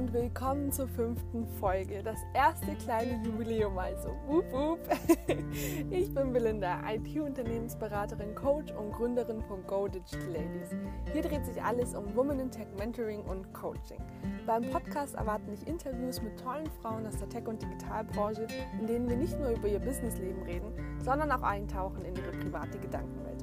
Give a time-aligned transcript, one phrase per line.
[0.00, 2.02] und willkommen zur fünften Folge.
[2.02, 4.08] Das erste kleine Jubiläum also.
[4.26, 4.78] Wup, wup.
[5.90, 10.70] Ich bin Belinda, IT-Unternehmensberaterin, Coach und Gründerin von Go Digital Ladies.
[11.12, 13.98] Hier dreht sich alles um Women in Tech Mentoring und Coaching.
[14.46, 18.46] Beim Podcast erwarten dich Interviews mit tollen Frauen aus der Tech- und Digitalbranche,
[18.80, 20.72] in denen wir nicht nur über ihr Businessleben reden,
[21.04, 23.39] sondern auch eintauchen in ihre private Gedankenwelt.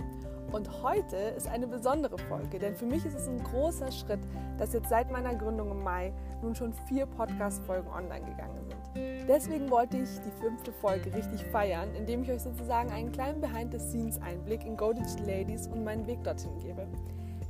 [0.51, 4.19] Und heute ist eine besondere Folge, denn für mich ist es ein großer Schritt,
[4.57, 9.27] dass jetzt seit meiner Gründung im Mai nun schon vier Podcast-Folgen online gegangen sind.
[9.27, 14.65] Deswegen wollte ich die fünfte Folge richtig feiern, indem ich euch sozusagen einen kleinen Behind-the-Scenes-Einblick
[14.65, 14.93] in Go
[15.25, 16.87] Ladies und meinen Weg dorthin gebe.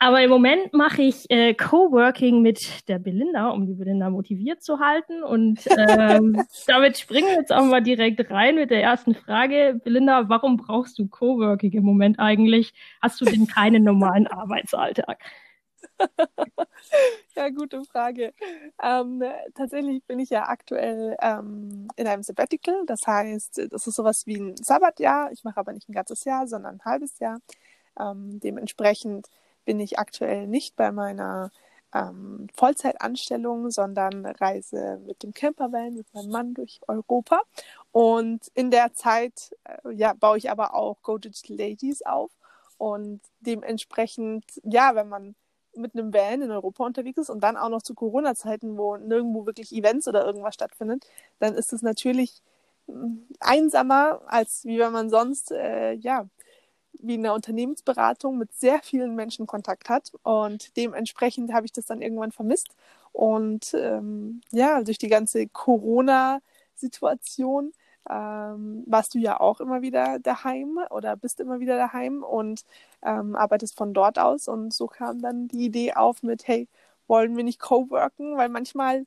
[0.00, 4.78] Aber im Moment mache ich äh, Coworking mit der Belinda, um die Belinda motiviert zu
[4.78, 5.24] halten.
[5.24, 9.80] Und ähm, damit springen wir jetzt auch mal direkt rein mit der ersten Frage.
[9.82, 12.72] Belinda, warum brauchst du Coworking im Moment eigentlich?
[13.02, 15.18] Hast du denn keinen normalen Arbeitsalltag?
[17.36, 18.32] ja, gute Frage.
[18.80, 19.24] Ähm,
[19.56, 22.84] tatsächlich bin ich ja aktuell ähm, in einem Sabbatical.
[22.86, 25.32] Das heißt, das ist sowas wie ein Sabbatjahr.
[25.32, 27.40] Ich mache aber nicht ein ganzes Jahr, sondern ein halbes Jahr.
[27.98, 29.26] Ähm, dementsprechend
[29.68, 31.50] bin ich aktuell nicht bei meiner
[31.92, 37.42] ähm, Vollzeitanstellung, sondern reise mit dem Campervan mit meinem Mann durch Europa.
[37.92, 42.30] Und in der Zeit äh, ja, baue ich aber auch Go Digital Ladies auf.
[42.78, 45.34] Und dementsprechend, ja, wenn man
[45.74, 49.44] mit einem Van in Europa unterwegs ist und dann auch noch zu Corona-Zeiten, wo nirgendwo
[49.44, 51.04] wirklich Events oder irgendwas stattfindet,
[51.40, 52.40] dann ist es natürlich
[52.86, 56.26] hm, einsamer, als wie wenn man sonst äh, ja
[57.00, 60.12] wie in einer Unternehmensberatung mit sehr vielen Menschen Kontakt hat.
[60.22, 62.74] Und dementsprechend habe ich das dann irgendwann vermisst.
[63.12, 67.72] Und ähm, ja, durch die ganze Corona-Situation
[68.10, 72.64] ähm, warst du ja auch immer wieder daheim oder bist immer wieder daheim und
[73.02, 74.48] ähm, arbeitest von dort aus.
[74.48, 76.68] Und so kam dann die Idee auf mit, hey,
[77.06, 78.36] wollen wir nicht co-worken?
[78.36, 79.06] Weil manchmal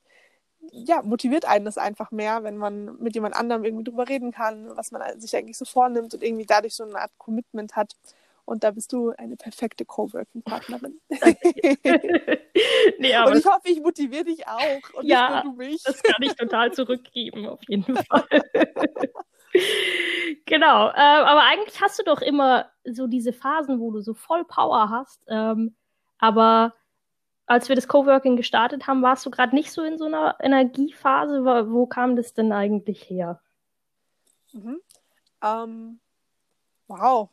[0.70, 4.76] ja, motiviert einen das einfach mehr, wenn man mit jemand anderem irgendwie drüber reden kann,
[4.76, 7.96] was man sich eigentlich so vornimmt und irgendwie dadurch so eine Art Commitment hat.
[8.44, 11.00] Und da bist du eine perfekte Coworking-Partnerin.
[12.98, 15.82] nee, und ich hoffe, ich motiviere dich auch und ja, nicht nur du mich.
[15.84, 18.26] Das kann ich total zurückgeben, auf jeden Fall.
[20.46, 20.88] genau.
[20.88, 24.90] Äh, aber eigentlich hast du doch immer so diese Phasen, wo du so voll Power
[24.90, 25.22] hast.
[25.28, 25.76] Ähm,
[26.18, 26.74] aber
[27.52, 31.44] als wir das Coworking gestartet haben, warst du gerade nicht so in so einer Energiephase.
[31.44, 33.42] Wo, wo kam das denn eigentlich her?
[34.54, 34.80] Mhm.
[35.42, 36.00] Ähm,
[36.88, 37.28] wow,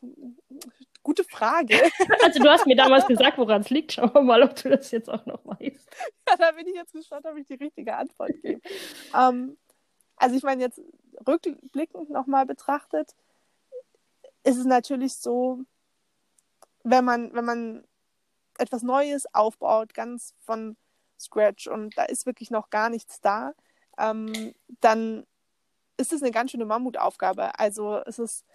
[1.03, 1.79] gute Frage.
[2.23, 3.93] also du hast mir damals gesagt, woran es liegt.
[3.93, 5.89] Schauen wir mal, ob du das jetzt auch noch weißt.
[6.27, 8.59] Ja, da bin ich jetzt gespannt, ob ich die richtige Antwort gebe.
[9.17, 9.57] ähm,
[10.17, 10.81] also ich meine, jetzt
[11.25, 13.15] rückblickend nochmal betrachtet,
[14.43, 15.61] ist es natürlich so,
[16.83, 17.87] wenn man, wenn man
[18.59, 20.77] etwas Neues aufbaut, ganz von
[21.19, 23.53] Scratch und da ist wirklich noch gar nichts da,
[23.97, 25.25] ähm, dann
[25.97, 27.59] ist es eine ganz schöne Mammutaufgabe.
[27.59, 28.45] Also es ist,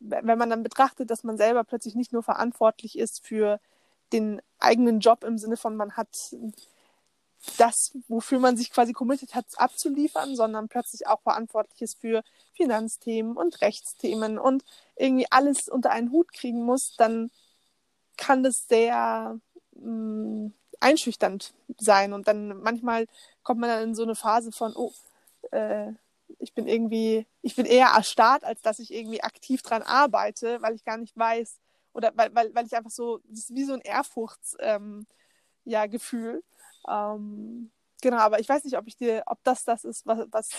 [0.00, 3.60] wenn man dann betrachtet, dass man selber plötzlich nicht nur verantwortlich ist für
[4.12, 6.34] den eigenen Job im Sinne von, man hat
[7.56, 12.22] das, wofür man sich quasi committed hat, abzuliefern, sondern plötzlich auch verantwortlich ist für
[12.52, 14.64] Finanzthemen und Rechtsthemen und
[14.96, 17.30] irgendwie alles unter einen Hut kriegen muss, dann
[18.16, 19.38] kann das sehr
[19.78, 22.12] mh, mm, einschüchternd sein.
[22.12, 23.06] Und dann manchmal
[23.42, 24.92] kommt man dann in so eine Phase von, oh,
[25.50, 25.92] äh,
[26.38, 30.74] ich bin irgendwie, ich bin eher erstarrt, als dass ich irgendwie aktiv dran arbeite, weil
[30.74, 31.58] ich gar nicht weiß,
[31.92, 35.06] oder weil, weil, weil ich einfach so, das ist wie so ein Ehrfurchts, ähm,
[35.64, 35.84] ja.
[36.88, 37.70] Ähm,
[38.00, 40.50] Genau, aber ich weiß nicht, ob ich dir, ob das das ist, was, was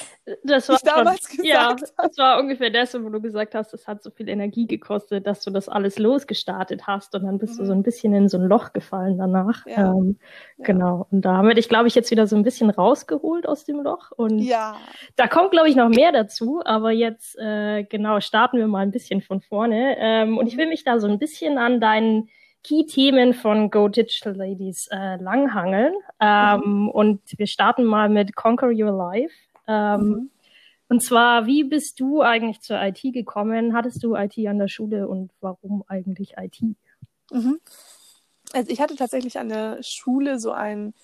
[0.44, 1.82] das war ich damals schon, gesagt ja, habe.
[1.98, 5.42] Das war ungefähr das, wo du gesagt hast, es hat so viel Energie gekostet, dass
[5.42, 7.58] du das alles losgestartet hast und dann bist mhm.
[7.60, 9.66] du so ein bisschen in so ein Loch gefallen danach.
[9.66, 9.92] Ja.
[9.92, 10.18] Ähm,
[10.58, 10.66] ja.
[10.66, 11.08] Genau.
[11.12, 13.82] Und da haben wir dich, glaube ich, jetzt wieder so ein bisschen rausgeholt aus dem
[13.82, 14.12] Loch.
[14.12, 14.76] Und ja.
[15.16, 16.62] da kommt, glaube ich, noch mehr dazu.
[16.66, 19.96] Aber jetzt, äh, genau, starten wir mal ein bisschen von vorne.
[19.98, 22.30] Ähm, und ich will mich da so ein bisschen an deinen
[22.64, 25.94] Key-Themen von Go Digital Ladies äh, langhangeln.
[26.20, 26.90] Ähm, mhm.
[26.90, 29.34] Und wir starten mal mit Conquer Your Life.
[29.68, 30.30] Ähm, mhm.
[30.90, 33.76] Und zwar, wie bist du eigentlich zur IT gekommen?
[33.76, 36.62] Hattest du IT an der Schule und warum eigentlich IT?
[37.32, 37.60] Mhm.
[38.54, 40.96] Also ich hatte tatsächlich an der Schule so ein,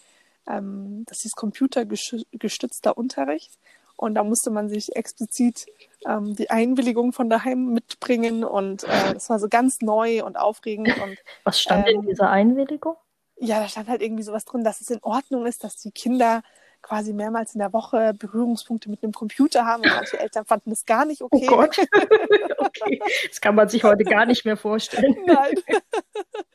[0.48, 3.60] ähm, das hieß computergestützter Unterricht.
[3.98, 5.68] Und da musste man sich explizit
[6.06, 8.44] ähm, die Einwilligung von daheim mitbringen.
[8.44, 10.90] Und äh, das war so ganz neu und aufregend.
[11.02, 12.96] Und, Was stand ähm, in dieser Einwilligung?
[13.38, 16.42] Ja, da stand halt irgendwie sowas drin, dass es in Ordnung ist, dass die Kinder
[16.86, 20.86] quasi mehrmals in der Woche Berührungspunkte mit einem Computer haben und manche Eltern fanden das
[20.86, 21.48] gar nicht okay.
[21.50, 21.78] Oh Gott.
[22.60, 23.02] okay.
[23.28, 25.16] Das kann man sich heute gar nicht mehr vorstellen.
[25.26, 25.56] Nein.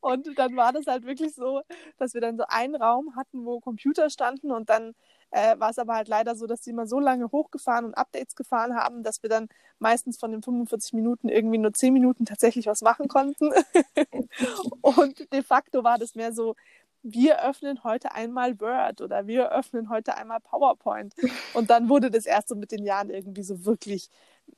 [0.00, 1.62] Und dann war das halt wirklich so,
[1.98, 4.94] dass wir dann so einen Raum hatten, wo Computer standen und dann
[5.30, 8.36] äh, war es aber halt leider so, dass die immer so lange hochgefahren und Updates
[8.36, 12.66] gefahren haben, dass wir dann meistens von den 45 Minuten irgendwie nur 10 Minuten tatsächlich
[12.66, 13.50] was machen konnten.
[14.82, 16.54] und de facto war das mehr so,
[17.02, 21.14] wir öffnen heute einmal Word oder wir öffnen heute einmal PowerPoint.
[21.52, 24.08] Und dann wurde das erst so mit den Jahren irgendwie so wirklich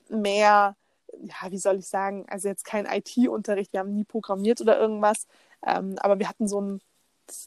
[0.08, 0.76] mehr,
[1.20, 5.26] ja, wie soll ich sagen, also jetzt kein IT-Unterricht, wir haben nie programmiert oder irgendwas,
[5.66, 6.80] ähm, aber wir hatten so ein,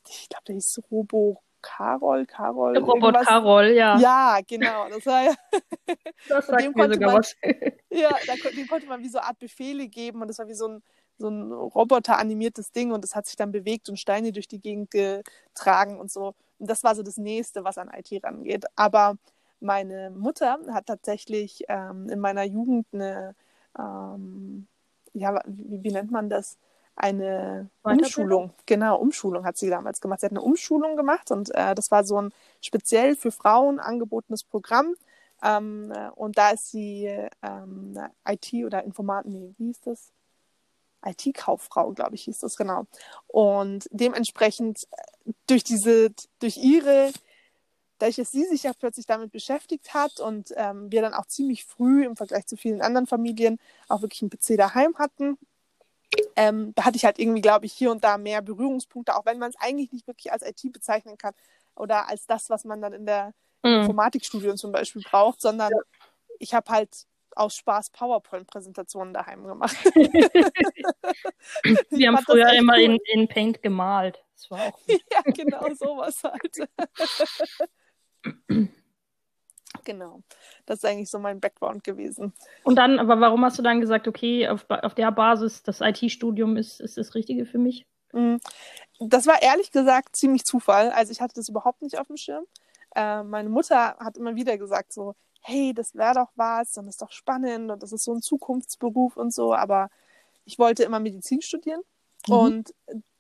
[0.08, 2.78] ich glaube, der hieß Robo Carol, Carol.
[2.78, 3.98] Robot Carol, ja.
[4.00, 4.88] Ja, genau.
[4.90, 5.34] Das war ja.
[6.30, 7.36] Das sagt mir sogar man, was.
[7.90, 10.54] ja, da, dem konnte man wie so eine Art Befehle geben und das war wie
[10.54, 10.84] so ein,
[11.18, 14.92] so ein Roboter-animiertes Ding und das hat sich dann bewegt und Steine durch die Gegend
[14.92, 16.34] getragen und so.
[16.60, 18.66] Und das war so das Nächste, was an IT rangeht.
[18.76, 19.18] Aber
[19.60, 23.36] meine Mutter hat tatsächlich ähm, in meiner Jugend eine,
[23.78, 24.68] ähm,
[25.14, 26.58] ja, wie, wie nennt man das?
[27.00, 30.20] eine Umschulung, genau, Umschulung hat sie damals gemacht.
[30.20, 34.44] Sie hat eine Umschulung gemacht und äh, das war so ein speziell für Frauen angebotenes
[34.44, 34.96] Programm.
[35.42, 37.06] Ähm, äh, und da ist sie
[37.42, 40.12] ähm, IT oder Informat, nee, wie hieß das?
[41.06, 42.86] IT-Kauffrau, glaube ich, hieß das genau.
[43.28, 47.12] Und dementsprechend äh, durch diese, durch ihre,
[48.00, 51.66] dadurch, dass sie sich ja plötzlich damit beschäftigt hat und ähm, wir dann auch ziemlich
[51.66, 55.38] früh im Vergleich zu vielen anderen Familien auch wirklich einen PC daheim hatten,
[56.36, 59.38] ähm, da hatte ich halt irgendwie, glaube ich, hier und da mehr Berührungspunkte, auch wenn
[59.40, 61.34] man es eigentlich nicht wirklich als IT bezeichnen kann
[61.76, 63.82] oder als das, was man dann in der mhm.
[63.82, 65.78] Informatikstudium zum Beispiel braucht, sondern ja.
[66.40, 67.06] ich habe halt
[67.36, 69.78] aus Spaß PowerPoint-Präsentationen daheim gemacht.
[71.90, 72.82] Wir haben früher immer cool.
[72.82, 74.24] in, in Paint gemalt.
[74.34, 76.68] Das war auch ja, genau sowas halt.
[79.86, 80.22] Genau.
[80.66, 82.34] Das ist eigentlich so mein Background gewesen.
[82.64, 86.58] Und dann, aber warum hast du dann gesagt, okay, auf, auf der Basis, das IT-Studium
[86.58, 87.86] ist, ist das Richtige für mich?
[88.12, 88.38] Mm,
[89.00, 90.90] das war ehrlich gesagt ziemlich Zufall.
[90.90, 92.46] Also ich hatte das überhaupt nicht auf dem Schirm.
[92.96, 97.02] Äh, meine Mutter hat immer wieder gesagt so, hey, das wäre doch was das ist
[97.02, 99.54] doch spannend und das ist so ein Zukunftsberuf und so.
[99.54, 99.90] Aber
[100.46, 101.82] ich wollte immer Medizin studieren.
[102.28, 102.34] Mhm.
[102.34, 102.76] Und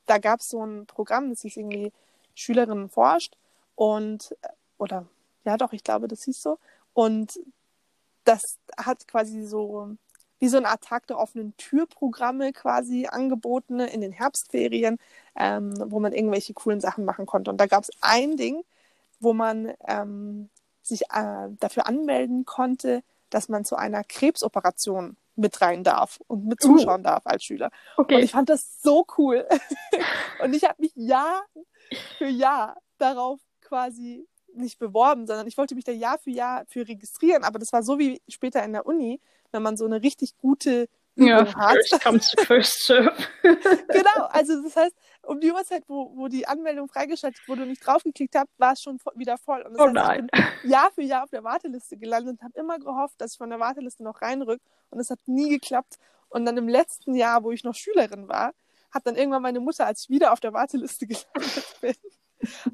[0.06, 1.92] da gab es so ein Programm, das hieß irgendwie
[2.34, 3.36] Schülerinnen forscht.
[3.76, 4.36] Und,
[4.80, 5.06] oder
[5.46, 6.58] ja, doch, ich glaube, das hieß so.
[6.94, 7.40] Und
[8.24, 9.96] das hat quasi so
[10.40, 14.98] wie so eine Art Tag der offenen Türprogramme quasi angeboten in den Herbstferien,
[15.36, 17.52] ähm, wo man irgendwelche coolen Sachen machen konnte.
[17.52, 18.64] Und da gab es ein Ding,
[19.20, 20.50] wo man ähm,
[20.82, 26.64] sich äh, dafür anmelden konnte, dass man zu einer Krebsoperation mit rein darf und mit
[26.64, 26.78] uh.
[26.78, 27.04] zuschauen uh.
[27.04, 27.70] darf als Schüler.
[27.98, 28.16] Okay.
[28.16, 29.46] Und ich fand das so cool.
[30.44, 31.44] und ich habe mich Jahr
[32.18, 34.26] für Jahr darauf quasi
[34.60, 37.44] nicht beworben, sondern ich wollte mich da Jahr für Jahr für registrieren.
[37.44, 39.20] Aber das war so wie später in der Uni,
[39.52, 41.76] wenn man so eine richtig gute Übung ja, hat.
[41.76, 43.16] First comes first serve.
[43.44, 47.80] genau, also das heißt, um die Uhrzeit, wo, wo die Anmeldung freigeschaltet wurde und ich
[47.80, 49.62] draufgeklickt habe, war es schon wieder voll.
[49.62, 50.28] Und das oh heißt, nein.
[50.34, 53.38] Ich bin Jahr für Jahr auf der Warteliste gelandet und habe immer gehofft, dass ich
[53.38, 54.62] von der Warteliste noch reinrück.
[54.90, 55.98] Und es hat nie geklappt.
[56.30, 58.54] Und dann im letzten Jahr, wo ich noch Schülerin war,
[58.92, 61.96] hat dann irgendwann meine Mutter, als ich wieder auf der Warteliste gelandet bin,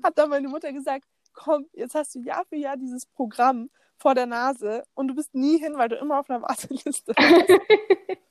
[0.04, 4.16] hat dann meine Mutter gesagt, komm, jetzt hast du Jahr für Jahr dieses Programm vor
[4.16, 7.62] der Nase und du bist nie hin, weil du immer auf einer Warteliste bist.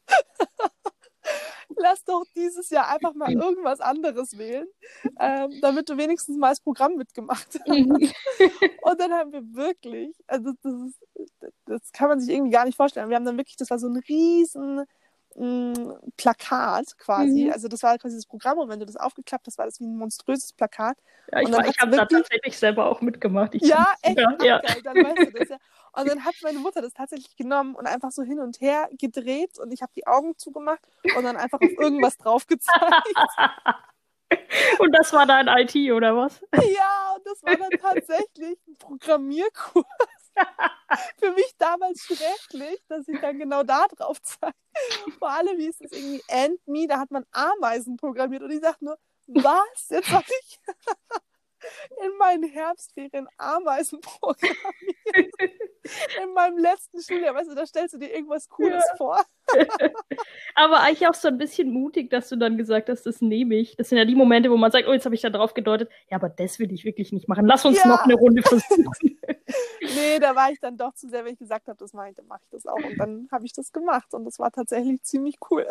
[1.77, 4.67] Lass doch dieses Jahr einfach mal irgendwas anderes wählen,
[5.19, 7.69] ähm, damit du wenigstens mal das Programm mitgemacht hast.
[7.69, 8.11] Mhm.
[8.83, 11.01] und dann haben wir wirklich, also das, ist,
[11.67, 13.09] das kann man sich irgendwie gar nicht vorstellen.
[13.09, 14.85] Wir haben dann wirklich, das war so ein riesen
[15.37, 17.45] ein Plakat quasi.
[17.45, 17.53] Mhm.
[17.53, 19.85] Also das war quasi das Programm und wenn du das aufgeklappt hast, war das wie
[19.85, 20.97] ein monströses Plakat.
[21.33, 23.55] Ja, ich, ich habe da tatsächlich selber auch mitgemacht.
[23.55, 24.19] Ich ja, echt?
[24.19, 24.59] Ja, ja.
[24.61, 25.57] Geil, dann weißt du das ja.
[25.97, 29.59] Und dann hat meine Mutter das tatsächlich genommen und einfach so hin und her gedreht
[29.59, 30.81] und ich habe die Augen zugemacht
[31.17, 32.81] und dann einfach auf irgendwas drauf gezeigt.
[34.79, 36.41] Und das war dein IT, oder was?
[36.53, 39.85] Ja, und das war dann tatsächlich ein Programmierkurs.
[41.19, 44.55] Für mich damals schrecklich, dass ich dann genau da drauf zeige.
[45.19, 48.61] Vor allem, wie ist es irgendwie End Me, da hat man Ameisen programmiert und ich
[48.61, 49.89] sage nur, was?
[49.89, 50.59] Jetzt habe ich
[52.05, 54.57] in meinen Herbstferien Ameisen programmiert.
[56.23, 58.97] In meinem letzten Schuljahr, weißt du, da stellst du dir irgendwas Cooles ja.
[58.97, 59.23] vor.
[60.55, 63.77] aber eigentlich auch so ein bisschen mutig, dass du dann gesagt hast, das nehme ich.
[63.77, 65.91] Das sind ja die Momente, wo man sagt, oh, jetzt habe ich da drauf gedeutet.
[66.11, 67.47] Ja, aber das will ich wirklich nicht machen.
[67.47, 67.89] Lass uns ja.
[67.89, 69.19] noch eine Runde versuchen.
[69.81, 72.15] nee, da war ich dann doch zu sehr, wenn ich gesagt habe, das mache ich,
[72.17, 72.77] dann mache ich das auch.
[72.77, 75.67] Und dann habe ich das gemacht und das war tatsächlich ziemlich cool.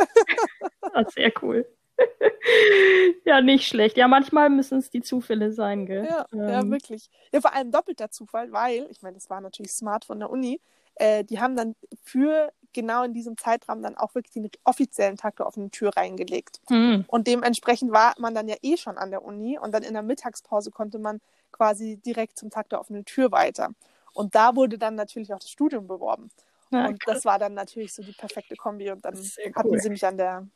[0.93, 1.65] ja, sehr cool.
[3.25, 3.97] ja, nicht schlecht.
[3.97, 6.05] Ja, manchmal müssen es die Zufälle sein, gell?
[6.05, 6.50] Ja, ähm.
[6.50, 7.09] ja, wirklich.
[7.31, 10.59] Ja, vor allem doppelter Zufall, weil, ich meine, das war natürlich smart von der Uni,
[10.95, 15.38] äh, die haben dann für genau in diesem Zeitraum dann auch wirklich den offiziellen Tag
[15.38, 16.59] der offenen Tür reingelegt.
[16.69, 17.05] Mhm.
[17.07, 20.01] Und dementsprechend war man dann ja eh schon an der Uni und dann in der
[20.01, 21.21] Mittagspause konnte man
[21.51, 23.69] quasi direkt zum Tag der offenen Tür weiter.
[24.13, 26.29] Und da wurde dann natürlich auch das Studium beworben.
[26.71, 28.89] Ja, und das war dann natürlich so die perfekte Kombi.
[28.91, 29.79] Und dann hatten cool.
[29.79, 30.47] sie mich an der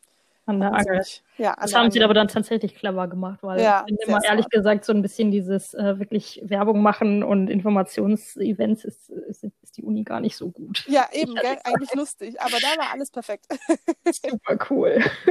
[0.48, 1.04] an der Angel.
[1.38, 4.24] Ja, an das haben sie aber dann tatsächlich clever gemacht, weil ja, ich finde immer
[4.24, 9.78] ehrlich gesagt so ein bisschen dieses äh, wirklich Werbung machen und Informationsevents ist, ist, ist,
[9.78, 10.86] die Uni gar nicht so gut.
[10.88, 11.58] Ja, eben, gell?
[11.64, 13.46] eigentlich lustig, aber da war alles perfekt.
[14.12, 15.04] Super cool.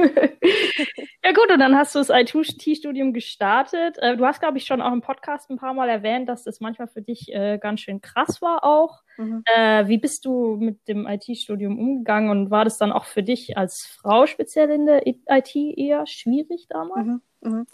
[1.23, 3.97] ja gut, und dann hast du das IT-Studium gestartet.
[3.97, 6.61] Äh, du hast, glaube ich, schon auch im Podcast ein paar Mal erwähnt, dass das
[6.61, 9.01] manchmal für dich äh, ganz schön krass war auch.
[9.17, 9.43] Mhm.
[9.45, 13.57] Äh, wie bist du mit dem IT-Studium umgegangen und war das dann auch für dich
[13.57, 17.05] als Frau speziell in der IT eher schwierig damals?
[17.05, 17.21] Mhm.
[17.41, 17.67] Mhm.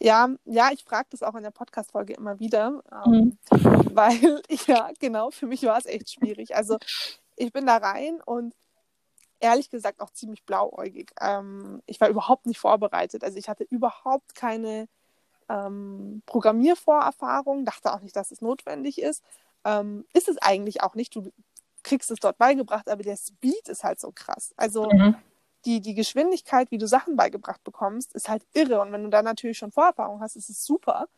[0.00, 3.38] Ja, ja, ich frage das auch in der Podcast-Folge immer wieder, ähm, mhm.
[3.96, 6.54] weil ja, genau, für mich war es echt schwierig.
[6.54, 6.78] Also
[7.36, 8.54] ich bin da rein und
[9.40, 11.12] ehrlich gesagt auch ziemlich blauäugig.
[11.20, 13.24] Ähm, ich war überhaupt nicht vorbereitet.
[13.24, 14.88] Also ich hatte überhaupt keine
[15.48, 19.22] ähm, Programmiervorerfahrung, dachte auch nicht, dass es notwendig ist
[19.64, 21.14] ähm, ist es eigentlich auch nicht.
[21.14, 21.30] Du
[21.82, 24.52] kriegst es dort beigebracht, aber der Speed ist halt so krass.
[24.56, 25.16] Also mhm.
[25.64, 28.80] die, die Geschwindigkeit, wie du Sachen beigebracht bekommst, ist halt irre.
[28.80, 31.08] Und wenn du da natürlich schon Vorerfahrung hast, ist es super.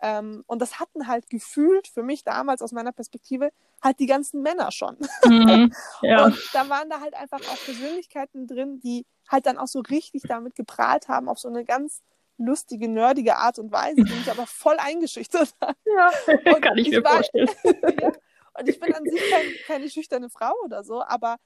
[0.00, 3.50] Ähm, und das hatten halt gefühlt für mich damals aus meiner Perspektive
[3.82, 4.96] halt die ganzen Männer schon.
[5.24, 6.26] Mhm, ja.
[6.26, 10.22] Und da waren da halt einfach auch Persönlichkeiten drin, die halt dann auch so richtig
[10.22, 12.02] damit geprahlt haben, auf so eine ganz
[12.38, 15.76] lustige, nerdige Art und Weise, die mich aber voll eingeschüchtert hat.
[15.84, 16.10] Ja,
[16.54, 17.48] und kann ich mir war, vorstellen.
[18.00, 18.12] ja,
[18.58, 21.36] und ich bin an sich kein, keine schüchterne Frau oder so, aber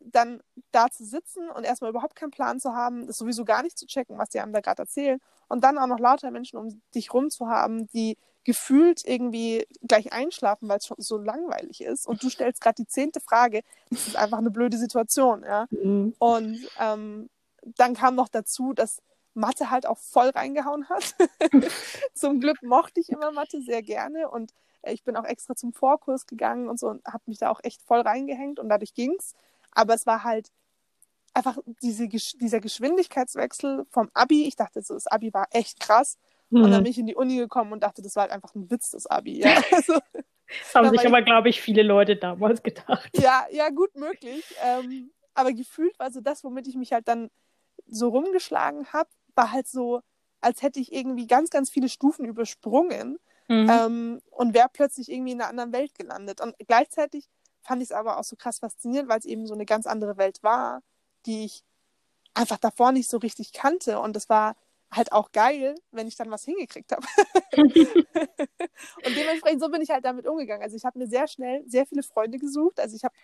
[0.00, 0.42] dann
[0.72, 3.86] da zu sitzen und erstmal überhaupt keinen Plan zu haben, das sowieso gar nicht zu
[3.86, 7.12] checken, was die einem da gerade erzählen und dann auch noch lauter Menschen um dich
[7.12, 12.22] rum zu haben, die gefühlt irgendwie gleich einschlafen, weil es schon so langweilig ist und
[12.22, 15.66] du stellst gerade die zehnte Frage, das ist einfach eine blöde Situation, ja.
[15.70, 16.14] Mhm.
[16.18, 17.28] Und ähm,
[17.62, 19.02] dann kam noch dazu, dass
[19.34, 21.14] Mathe halt auch voll reingehauen hat.
[22.14, 25.72] zum Glück mochte ich immer Mathe sehr gerne und äh, ich bin auch extra zum
[25.72, 29.34] Vorkurs gegangen und so und habe mich da auch echt voll reingehängt und dadurch ging's.
[29.72, 30.50] Aber es war halt
[31.34, 34.46] einfach diese, dieser Geschwindigkeitswechsel vom Abi.
[34.46, 36.18] Ich dachte so, das Abi war echt krass.
[36.50, 36.64] Mhm.
[36.64, 36.84] Und dann mhm.
[36.84, 39.06] bin ich in die Uni gekommen und dachte, das war halt einfach ein Witz, das
[39.06, 39.40] Abi.
[39.40, 43.10] Ja, also, das haben sich aber, glaube ich, viele Leute damals gedacht.
[43.14, 44.44] Ja, ja, gut möglich.
[44.62, 47.30] Ähm, aber gefühlt war so das, womit ich mich halt dann
[47.86, 49.08] so rumgeschlagen habe,
[49.40, 50.02] war halt so,
[50.40, 53.18] als hätte ich irgendwie ganz, ganz viele Stufen übersprungen
[53.48, 53.70] mhm.
[53.70, 56.40] ähm, und wäre plötzlich irgendwie in einer anderen Welt gelandet.
[56.40, 57.28] Und gleichzeitig
[57.62, 60.16] fand ich es aber auch so krass faszinierend, weil es eben so eine ganz andere
[60.18, 60.82] Welt war,
[61.26, 61.64] die ich
[62.34, 63.98] einfach davor nicht so richtig kannte.
[64.00, 64.56] Und das war
[64.90, 67.06] halt auch geil, wenn ich dann was hingekriegt habe.
[67.56, 67.74] und
[69.16, 70.62] dementsprechend so bin ich halt damit umgegangen.
[70.62, 72.80] Also ich habe mir sehr schnell sehr viele Freunde gesucht.
[72.80, 73.14] Also ich habe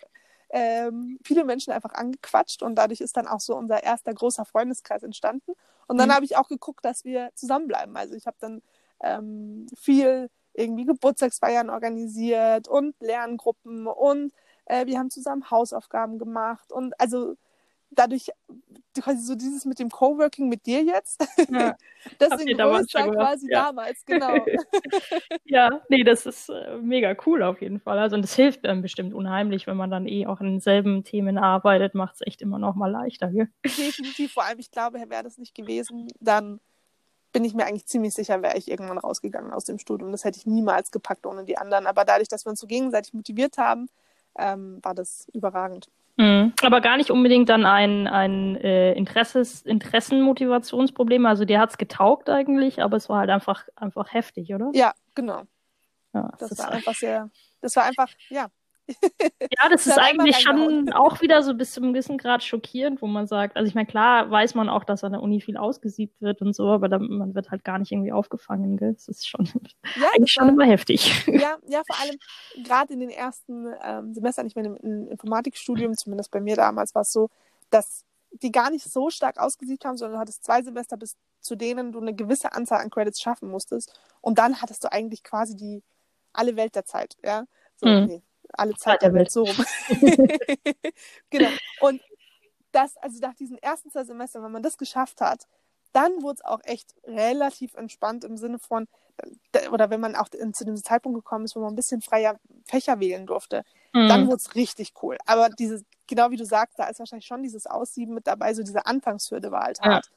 [0.49, 5.03] ähm, viele Menschen einfach angequatscht und dadurch ist dann auch so unser erster großer Freundeskreis
[5.03, 5.53] entstanden.
[5.87, 6.13] Und dann mhm.
[6.13, 7.95] habe ich auch geguckt, dass wir zusammenbleiben.
[7.97, 8.61] Also ich habe dann
[9.01, 14.33] ähm, viel irgendwie Geburtstagsfeiern organisiert und Lerngruppen und
[14.65, 17.35] äh, wir haben zusammen Hausaufgaben gemacht und also
[17.91, 18.29] dadurch
[19.01, 21.75] quasi so dieses mit dem Coworking mit dir jetzt, ja.
[22.19, 23.65] das in größer quasi ja.
[23.65, 24.33] damals, genau.
[25.45, 27.99] Ja, nee, das ist äh, mega cool auf jeden Fall.
[27.99, 31.37] Also, und das hilft einem bestimmt unheimlich, wenn man dann eh auch in denselben Themen
[31.37, 33.29] arbeitet, macht es echt immer noch mal leichter.
[33.29, 33.49] Gell?
[33.63, 36.59] Definitiv, vor allem, ich glaube, wäre das nicht gewesen, dann
[37.31, 40.11] bin ich mir eigentlich ziemlich sicher, wäre ich irgendwann rausgegangen aus dem Studium.
[40.11, 41.85] Das hätte ich niemals gepackt ohne die anderen.
[41.85, 43.89] Aber dadurch, dass wir uns so gegenseitig motiviert haben,
[44.37, 45.89] ähm, war das überragend.
[46.17, 46.53] Mhm.
[46.63, 51.25] Aber gar nicht unbedingt dann ein, ein äh, Interesses, Interessenmotivationsproblem.
[51.25, 54.71] Also dir hat es getaugt eigentlich, aber es war halt einfach, einfach heftig, oder?
[54.73, 55.43] Ja, genau.
[56.13, 57.29] Ja, Das ist war einfach sehr,
[57.61, 58.47] das war einfach, ja.
[58.89, 63.07] Ja, das ist eigentlich schon auch wieder so bis zu einem gewissen Grad schockierend, wo
[63.07, 66.21] man sagt, also ich meine, klar weiß man auch, dass an der Uni viel ausgesiebt
[66.21, 68.93] wird und so, aber dann, man wird halt gar nicht irgendwie aufgefangen, gell?
[68.93, 69.49] Das ist schon
[69.95, 71.25] Ja, eigentlich schon war, immer heftig.
[71.27, 72.17] ja, ja, vor allem
[72.63, 77.03] gerade in den ersten ähm, Semestern, ich meine, im, Informatikstudium, zumindest bei mir damals, war
[77.03, 77.29] es so,
[77.69, 81.55] dass die gar nicht so stark ausgesiebt haben, sondern du hattest zwei Semester, bis zu
[81.55, 83.97] denen du eine gewisse Anzahl an Credits schaffen musstest.
[84.21, 85.83] Und dann hattest du eigentlich quasi die
[86.33, 87.45] alle Welt der Zeit, ja.
[87.77, 88.05] So, Mhm.
[88.05, 88.21] nee,
[88.53, 89.55] alle Zeit Zeit der Welt, so rum.
[91.29, 91.49] genau.
[91.81, 92.01] Und
[92.71, 95.47] das, also nach diesen ersten zwei Semestern, wenn man das geschafft hat,
[95.93, 98.87] dann wurde es auch echt relativ entspannt im Sinne von,
[99.71, 102.99] oder wenn man auch zu dem Zeitpunkt gekommen ist, wo man ein bisschen freier Fächer
[102.99, 103.63] wählen durfte,
[103.93, 104.27] dann Mhm.
[104.27, 105.17] wurde es richtig cool.
[105.25, 108.61] Aber dieses, genau wie du sagst, da ist wahrscheinlich schon dieses Aussieben mit dabei, so
[108.63, 109.85] diese Anfangshürde war halt Ja.
[109.85, 110.11] hart.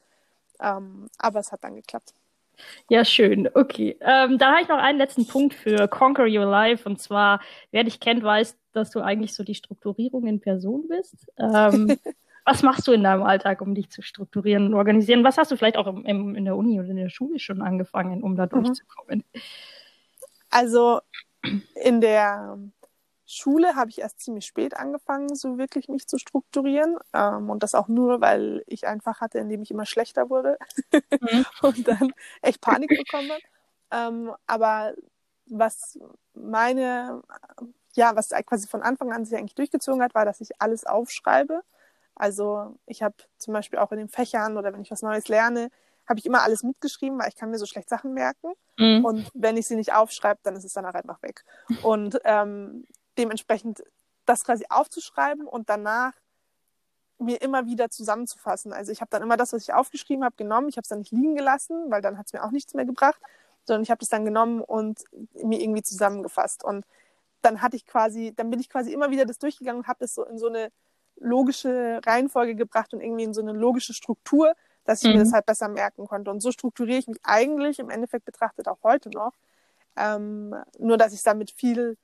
[0.60, 2.12] Ähm, aber es hat dann geklappt.
[2.88, 3.48] Ja, schön.
[3.54, 3.96] Okay.
[4.00, 6.88] Ähm, dann habe ich noch einen letzten Punkt für Conquer Your Life.
[6.88, 7.40] Und zwar,
[7.70, 11.30] wer dich kennt, weiß, dass du eigentlich so die Strukturierung in Person bist.
[11.38, 11.98] Ähm,
[12.44, 15.24] was machst du in deinem Alltag, um dich zu strukturieren und organisieren?
[15.24, 17.62] Was hast du vielleicht auch im, im, in der Uni oder in der Schule schon
[17.62, 18.50] angefangen, um da Mhm.
[18.50, 19.24] durchzukommen?
[20.50, 21.00] Also
[21.84, 22.58] in der
[23.32, 26.98] Schule habe ich erst ziemlich spät angefangen, so wirklich mich zu strukturieren.
[27.12, 30.58] Ähm, und das auch nur, weil ich einfach hatte, indem ich immer schlechter wurde
[30.92, 31.46] Mhm.
[31.62, 33.42] und dann echt Panik bekommen habe.
[33.92, 34.94] Ähm, aber
[35.46, 35.98] was
[36.34, 37.22] meine,
[37.94, 41.62] ja, was quasi von Anfang an sich eigentlich durchgezogen hat, war, dass ich alles aufschreibe.
[42.14, 45.70] Also ich habe zum Beispiel auch in den Fächern oder wenn ich was Neues lerne,
[46.08, 48.52] habe ich immer alles mitgeschrieben, weil ich kann mir so schlecht Sachen merken.
[48.78, 49.04] Mhm.
[49.04, 51.44] Und wenn ich sie nicht aufschreibe, dann ist es dann halt einfach weg.
[51.82, 52.84] Und ähm,
[53.20, 53.84] dementsprechend
[54.26, 56.14] das quasi aufzuschreiben und danach
[57.18, 58.72] mir immer wieder zusammenzufassen.
[58.72, 60.68] Also ich habe dann immer das, was ich aufgeschrieben habe, genommen.
[60.68, 62.86] Ich habe es dann nicht liegen gelassen, weil dann hat es mir auch nichts mehr
[62.86, 63.20] gebracht,
[63.64, 65.04] sondern ich habe das dann genommen und
[65.34, 66.64] mir irgendwie zusammengefasst.
[66.64, 66.86] Und
[67.42, 70.14] dann hatte ich quasi, dann bin ich quasi immer wieder das durchgegangen und habe das
[70.14, 70.70] so in so eine
[71.16, 74.54] logische Reihenfolge gebracht und irgendwie in so eine logische Struktur,
[74.84, 75.14] dass ich Mhm.
[75.14, 76.30] mir das halt besser merken konnte.
[76.30, 79.34] Und so strukturiere ich mich eigentlich im Endeffekt betrachtet auch heute noch.
[79.96, 81.98] Ähm, nur, dass ich es dann mit viel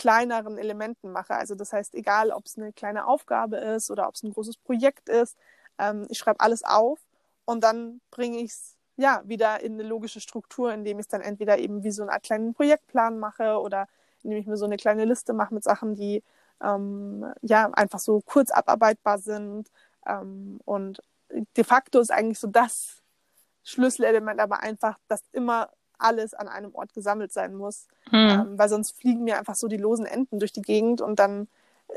[0.00, 1.34] kleineren Elementen mache.
[1.34, 4.56] Also das heißt, egal, ob es eine kleine Aufgabe ist oder ob es ein großes
[4.56, 5.36] Projekt ist,
[5.78, 6.98] ähm, ich schreibe alles auf
[7.44, 11.20] und dann bringe ich es ja wieder in eine logische Struktur, indem ich es dann
[11.20, 13.88] entweder eben wie so eine Art kleinen Projektplan mache oder
[14.22, 16.22] indem ich mir so eine kleine Liste mache mit Sachen, die
[16.62, 19.70] ähm, ja einfach so kurz abarbeitbar sind.
[20.06, 23.02] Ähm, und de facto ist eigentlich so das
[23.64, 25.68] Schlüsselelement, aber einfach, dass immer
[26.00, 28.18] alles an einem Ort gesammelt sein muss, Mhm.
[28.30, 31.48] ähm, weil sonst fliegen mir einfach so die losen Enden durch die Gegend und dann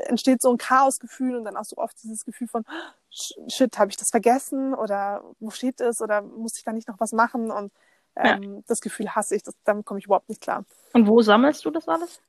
[0.06, 2.64] entsteht so ein Chaosgefühl und dann auch so oft dieses Gefühl von
[3.12, 6.88] "Sh- shit, habe ich das vergessen oder wo steht es oder muss ich da nicht
[6.88, 7.72] noch was machen und
[8.16, 10.64] ähm, das Gefühl hasse ich, das, damit komme ich überhaupt nicht klar.
[10.92, 12.20] Und wo sammelst du das alles?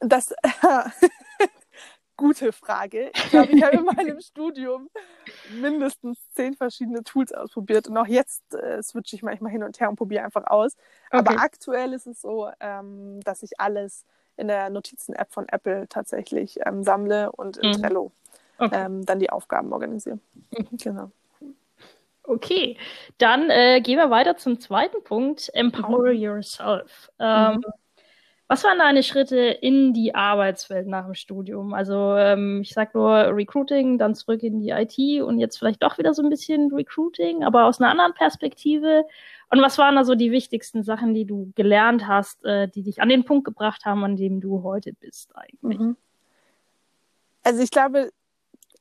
[0.00, 0.32] Das
[2.16, 3.10] gute Frage.
[3.14, 4.88] Ich glaube, ich habe in meinem Studium
[5.48, 9.88] mindestens zehn verschiedene Tools ausprobiert und auch jetzt äh, switche ich manchmal hin und her
[9.88, 10.76] und probiere einfach aus.
[11.10, 11.40] Aber Okay.
[11.40, 14.04] aktuell ist es so, ähm, dass ich alles
[14.36, 17.72] in der Notizen-App von Apple tatsächlich ähm, sammle und in Mhm.
[17.72, 18.12] Trello
[18.58, 18.84] Okay.
[18.84, 20.18] ähm, dann die Aufgaben organisiere.
[20.50, 20.68] Mhm.
[20.72, 21.10] Genau.
[22.28, 22.76] Okay,
[23.18, 26.16] dann äh, gehen wir weiter zum zweiten Punkt, Empower Mhm.
[26.20, 27.08] Yourself.
[27.20, 27.60] Ähm,
[28.48, 31.74] Was waren deine Schritte in die Arbeitswelt nach dem Studium?
[31.74, 35.98] Also ähm, ich sag nur Recruiting, dann zurück in die IT und jetzt vielleicht doch
[35.98, 39.04] wieder so ein bisschen Recruiting, aber aus einer anderen Perspektive.
[39.50, 43.02] Und was waren da so die wichtigsten Sachen, die du gelernt hast, äh, die dich
[43.02, 45.80] an den Punkt gebracht haben, an dem du heute bist eigentlich?
[45.80, 45.96] Mhm.
[47.42, 48.12] Also ich glaube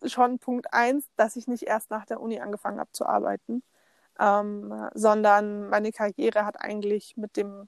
[0.06, 3.64] schon Punkt eins, dass ich nicht erst nach der Uni angefangen habe zu arbeiten,
[4.20, 7.68] ähm, sondern meine Karriere hat eigentlich mit dem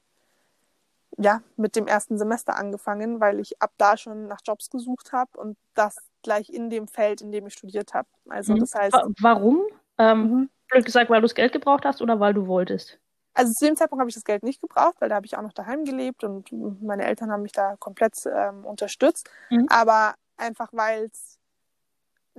[1.18, 5.38] ja, mit dem ersten Semester angefangen, weil ich ab da schon nach Jobs gesucht habe
[5.40, 8.08] und das gleich in dem Feld, in dem ich studiert habe.
[8.30, 8.60] Also Mhm.
[8.60, 9.62] das heißt, Wa- Warum?
[9.98, 10.50] Ähm, mhm.
[10.70, 13.00] blöd gesagt, weil du das Geld gebraucht hast oder weil du wolltest?
[13.34, 15.44] also zu dem Zeitpunkt habe ich das Geld nicht gebraucht, weil da habe ich auch
[15.44, 16.52] noch daheim gelebt und
[16.82, 19.30] meine Eltern haben mich da komplett ähm, unterstützt.
[19.52, 19.68] Mhm.
[19.70, 21.38] Aber einfach weil es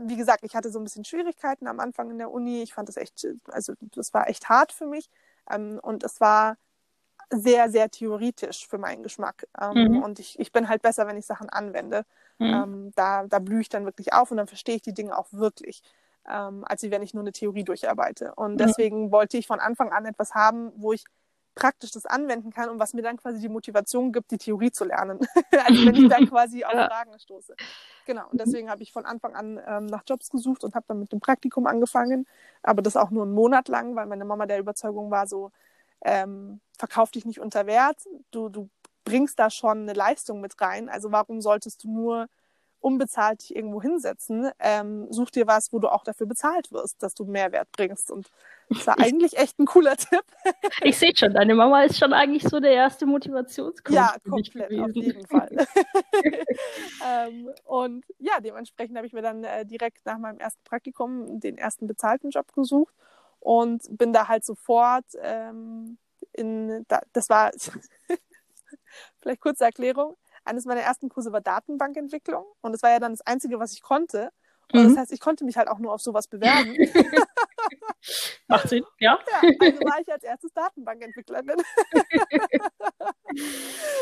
[0.01, 2.62] wie gesagt, ich hatte so ein bisschen Schwierigkeiten am Anfang in der Uni.
[2.62, 5.09] Ich fand das echt, also das war echt hart für mich.
[5.51, 6.57] Ähm, und es war
[7.31, 9.47] sehr, sehr theoretisch für meinen Geschmack.
[9.61, 10.03] Ähm, mhm.
[10.03, 12.05] Und ich, ich bin halt besser, wenn ich Sachen anwende.
[12.38, 12.47] Mhm.
[12.47, 15.27] Ähm, da, da blühe ich dann wirklich auf und dann verstehe ich die Dinge auch
[15.33, 15.83] wirklich,
[16.29, 18.35] ähm, als wenn ich nur eine Theorie durcharbeite.
[18.35, 18.59] Und mhm.
[18.59, 21.05] deswegen wollte ich von Anfang an etwas haben, wo ich
[21.59, 24.85] praktisch das anwenden kann und was mir dann quasi die Motivation gibt, die Theorie zu
[24.85, 25.19] lernen.
[25.67, 27.55] also wenn ich dann quasi auf Fragen stoße.
[28.07, 31.01] Genau, und deswegen habe ich von Anfang an ähm, nach Jobs gesucht und habe dann
[31.01, 32.27] mit dem Praktikum angefangen,
[32.62, 35.51] aber das auch nur einen Monat lang, weil meine Mama der Überzeugung war so,
[36.05, 37.99] ähm, verkauf dich nicht unter Wert,
[38.31, 38.71] du, du
[39.05, 42.29] bringst da schon eine Leistung mit rein, also warum solltest du nur
[42.81, 47.15] unbezahlt dich irgendwo hinsetzen, ähm, such dir was, wo du auch dafür bezahlt wirst, dass
[47.15, 48.11] du Mehrwert bringst.
[48.11, 48.31] Und
[48.69, 50.23] das war eigentlich echt ein cooler Tipp.
[50.83, 53.95] ich sehe schon, deine Mama ist schon eigentlich so der erste Motivationscoach.
[53.95, 55.51] Ja, komplett, auf jeden Fall.
[57.05, 61.59] ähm, und ja, dementsprechend habe ich mir dann äh, direkt nach meinem ersten Praktikum den
[61.59, 62.95] ersten bezahlten Job gesucht
[63.40, 65.98] und bin da halt sofort ähm,
[66.33, 67.51] in, da, das war,
[69.20, 73.20] vielleicht kurze Erklärung, eines meiner ersten Kurse war Datenbankentwicklung und das war ja dann das
[73.22, 74.31] Einzige, was ich konnte.
[74.72, 74.88] Und mhm.
[74.88, 76.77] das heißt, ich konnte mich halt auch nur auf sowas bewerben.
[78.48, 79.18] Macht Sinn, ja.
[79.42, 79.51] ja.
[79.61, 81.57] Also war ich als erstes Datenbankentwicklerin.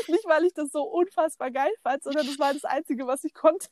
[0.08, 3.34] Nicht, weil ich das so unfassbar geil fand, sondern das war das Einzige, was ich
[3.34, 3.68] konnte.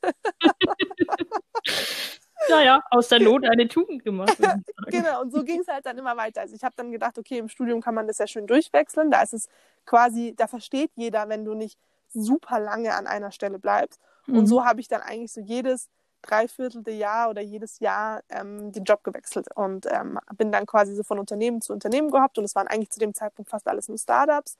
[2.48, 4.36] Naja, aus der Not eine Tugend gemacht.
[4.88, 6.42] genau, und so ging es halt dann immer weiter.
[6.42, 9.10] Also ich habe dann gedacht, okay, im Studium kann man das ja schön durchwechseln.
[9.10, 9.48] Da ist es
[9.86, 11.78] quasi, da versteht jeder, wenn du nicht
[12.12, 14.00] super lange an einer Stelle bleibst.
[14.26, 14.38] Mhm.
[14.38, 15.88] Und so habe ich dann eigentlich so jedes
[16.22, 21.02] dreiviertelte Jahr oder jedes Jahr ähm, den Job gewechselt und ähm, bin dann quasi so
[21.02, 23.98] von Unternehmen zu Unternehmen gehabt und es waren eigentlich zu dem Zeitpunkt fast alles nur
[23.98, 24.56] Startups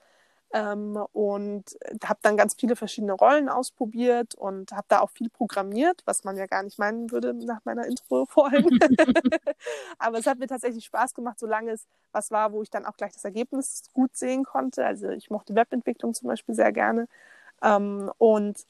[0.54, 1.64] ähm, und
[2.04, 6.36] habe dann ganz viele verschiedene Rollen ausprobiert und habe da auch viel programmiert, was man
[6.36, 8.66] ja gar nicht meinen würde nach meiner Intro vorhin.
[9.98, 12.96] Aber es hat mir tatsächlich Spaß gemacht, solange es was war, wo ich dann auch
[12.96, 14.86] gleich das Ergebnis gut sehen konnte.
[14.86, 17.08] Also ich mochte Webentwicklung zum Beispiel sehr gerne
[17.60, 18.64] ähm, und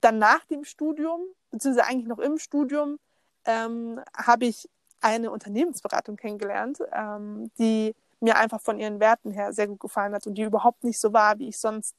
[0.00, 2.98] dann nach dem Studium, beziehungsweise eigentlich noch im Studium,
[3.44, 4.66] ähm, habe ich
[5.02, 10.26] eine Unternehmensberatung kennengelernt, ähm, die mir einfach von ihren Werten her sehr gut gefallen hat
[10.26, 11.94] und die überhaupt nicht so war, wie ich sonst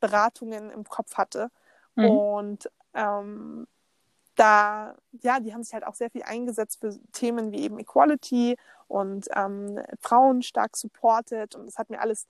[0.00, 1.50] Beratungen im Kopf hatte.
[1.94, 2.04] Mhm.
[2.04, 3.66] Und ähm,
[4.34, 8.56] da, ja, die haben sich halt auch sehr viel eingesetzt für Themen wie eben Equality
[8.88, 12.26] und ähm, Frauen stark supported und das hat mir alles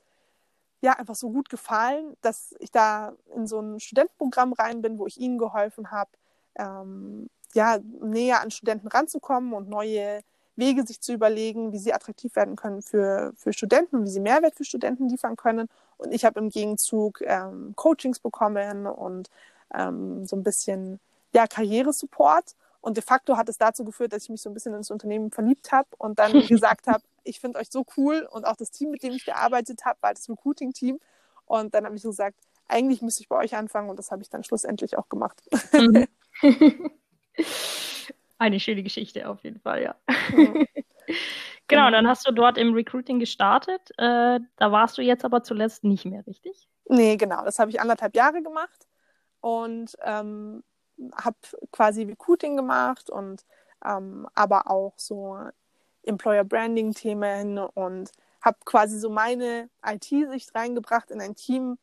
[0.80, 5.06] ja einfach so gut gefallen, dass ich da in so ein Studentenprogramm rein bin, wo
[5.06, 6.10] ich ihnen geholfen habe,
[6.56, 10.22] ähm, ja, näher an Studenten ranzukommen und neue
[10.56, 14.54] Wege sich zu überlegen, wie sie attraktiv werden können für, für Studenten, wie sie Mehrwert
[14.54, 15.68] für Studenten liefern können.
[15.96, 19.30] Und ich habe im Gegenzug ähm, Coachings bekommen und
[19.74, 21.00] ähm, so ein bisschen
[21.34, 22.54] ja, Karrieresupport.
[22.80, 25.30] Und de facto hat es dazu geführt, dass ich mich so ein bisschen ins Unternehmen
[25.30, 28.90] verliebt habe und dann gesagt habe, ich finde euch so cool und auch das Team,
[28.90, 30.98] mit dem ich gearbeitet habe, war das Recruiting-Team.
[31.46, 32.36] Und dann habe ich gesagt,
[32.66, 35.40] eigentlich müsste ich bei euch anfangen und das habe ich dann schlussendlich auch gemacht.
[38.42, 39.94] Eine schöne Geschichte auf jeden Fall, ja.
[40.32, 40.66] Mhm.
[41.68, 43.92] genau, dann hast du dort im Recruiting gestartet.
[43.98, 46.68] Äh, da warst du jetzt aber zuletzt nicht mehr, richtig?
[46.86, 47.44] Nee, genau.
[47.44, 48.88] Das habe ich anderthalb Jahre gemacht
[49.40, 50.64] und ähm,
[51.14, 51.36] habe
[51.70, 53.44] quasi Recruiting gemacht und
[53.84, 55.38] ähm, aber auch so
[56.02, 61.78] Employer Branding Themen und habe quasi so meine IT-Sicht reingebracht in ein Team,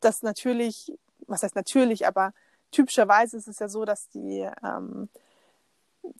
[0.00, 0.92] das natürlich,
[1.28, 2.32] was heißt natürlich, aber
[2.72, 5.08] typischerweise ist es ja so, dass die, ähm,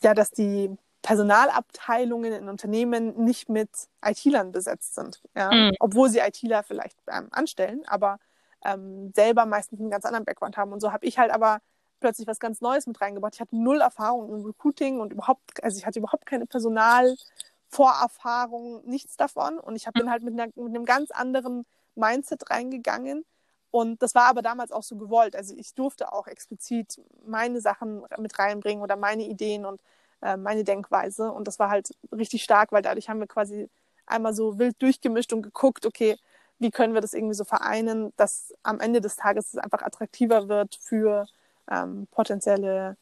[0.01, 3.69] ja, dass die Personalabteilungen in Unternehmen nicht mit
[4.05, 5.51] IT-Lern besetzt sind, ja?
[5.51, 5.71] Mhm.
[5.79, 8.19] obwohl sie ITler vielleicht ähm, anstellen, aber
[8.63, 10.71] ähm, selber meistens einen ganz anderen Background haben.
[10.71, 11.59] Und so habe ich halt aber
[11.99, 13.35] plötzlich was ganz Neues mit reingebracht.
[13.35, 19.17] Ich hatte null Erfahrung im Recruiting und überhaupt, also ich hatte überhaupt keine Personalvorerfahrung, nichts
[19.17, 19.59] davon.
[19.59, 21.65] Und ich bin halt mit, einer, mit einem ganz anderen
[21.95, 23.25] Mindset reingegangen.
[23.71, 25.35] Und das war aber damals auch so gewollt.
[25.35, 29.81] Also ich durfte auch explizit meine Sachen mit reinbringen oder meine Ideen und
[30.21, 31.31] äh, meine Denkweise.
[31.31, 33.69] Und das war halt richtig stark, weil dadurch haben wir quasi
[34.05, 36.17] einmal so wild durchgemischt und geguckt, okay,
[36.59, 40.47] wie können wir das irgendwie so vereinen, dass am Ende des Tages es einfach attraktiver
[40.49, 41.25] wird für
[41.69, 42.97] ähm, potenzielle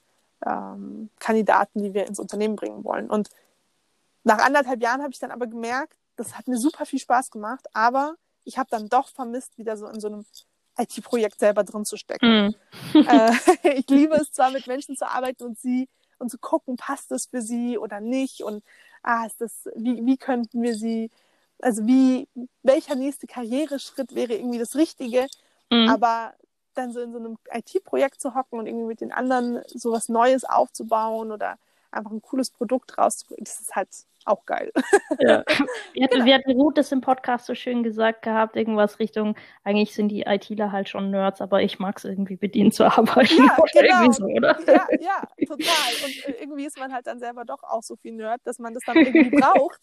[0.45, 3.09] ähm, Kandidaten, die wir ins Unternehmen bringen wollen.
[3.09, 3.29] Und
[4.23, 7.67] nach anderthalb Jahren habe ich dann aber gemerkt, das hat mir super viel Spaß gemacht,
[7.73, 10.25] aber ich habe dann doch vermisst, wieder so in so einem
[10.79, 12.55] IT-Projekt selber drin zu stecken.
[12.93, 12.97] Mm.
[12.97, 13.31] äh,
[13.79, 17.27] ich liebe es zwar, mit Menschen zu arbeiten und sie und zu gucken, passt das
[17.27, 18.63] für sie oder nicht und
[19.03, 21.09] ah, ist das, wie, wie könnten wir sie,
[21.61, 22.27] also wie,
[22.63, 25.27] welcher nächste Karriereschritt wäre irgendwie das Richtige,
[25.69, 25.89] mm.
[25.89, 26.33] aber
[26.73, 30.09] dann so in so einem IT-Projekt zu hocken und irgendwie mit den anderen so was
[30.09, 31.57] Neues aufzubauen oder
[31.91, 33.89] einfach ein cooles Produkt rauszubringen, das ist halt
[34.25, 34.71] auch geil.
[35.19, 35.43] Ja.
[35.93, 36.25] Wie hat, genau.
[36.25, 38.55] wie hat Ruth das im Podcast so schön gesagt gehabt?
[38.55, 42.55] Irgendwas Richtung, eigentlich sind die ITler halt schon Nerds, aber ich mag es irgendwie mit
[42.55, 43.43] ihnen zu arbeiten.
[43.43, 44.11] Ja, genau.
[44.11, 44.57] So, oder?
[44.67, 46.05] Ja, ja, total.
[46.05, 48.83] Und irgendwie ist man halt dann selber doch auch so viel Nerd, dass man das
[48.85, 49.81] dann irgendwie braucht.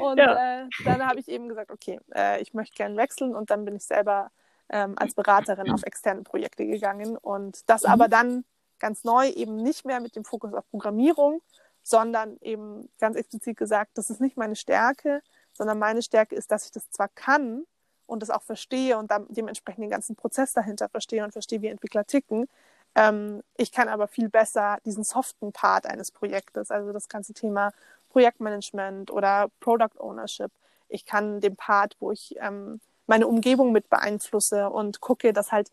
[0.00, 0.62] und ja.
[0.62, 3.76] äh, dann habe ich eben gesagt, okay, äh, ich möchte gerne wechseln und dann bin
[3.76, 4.30] ich selber
[4.70, 7.90] ähm, als Beraterin auf externe Projekte gegangen und das mhm.
[7.90, 8.44] aber dann
[8.78, 11.42] ganz neu eben nicht mehr mit dem Fokus auf Programmierung,
[11.88, 15.22] sondern eben ganz explizit gesagt, das ist nicht meine Stärke,
[15.54, 17.64] sondern meine Stärke ist, dass ich das zwar kann
[18.06, 22.04] und das auch verstehe und dementsprechend den ganzen Prozess dahinter verstehe und verstehe, wie Entwickler
[22.04, 22.46] ticken.
[22.94, 27.72] Ähm, ich kann aber viel besser diesen soften Part eines Projektes, also das ganze Thema
[28.10, 30.50] Projektmanagement oder Product Ownership.
[30.90, 35.70] Ich kann den Part, wo ich ähm, meine Umgebung mit beeinflusse und gucke, dass halt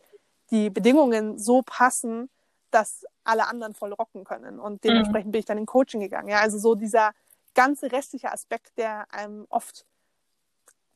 [0.51, 2.29] die Bedingungen so passen,
[2.75, 4.59] dass alle anderen voll rocken können.
[4.59, 4.89] Und mhm.
[4.89, 5.31] dementsprechend mhm.
[5.31, 6.27] bin ich dann in Coaching gegangen.
[6.27, 7.11] Ja, also so dieser
[7.53, 9.85] ganze restliche Aspekt, der einem oft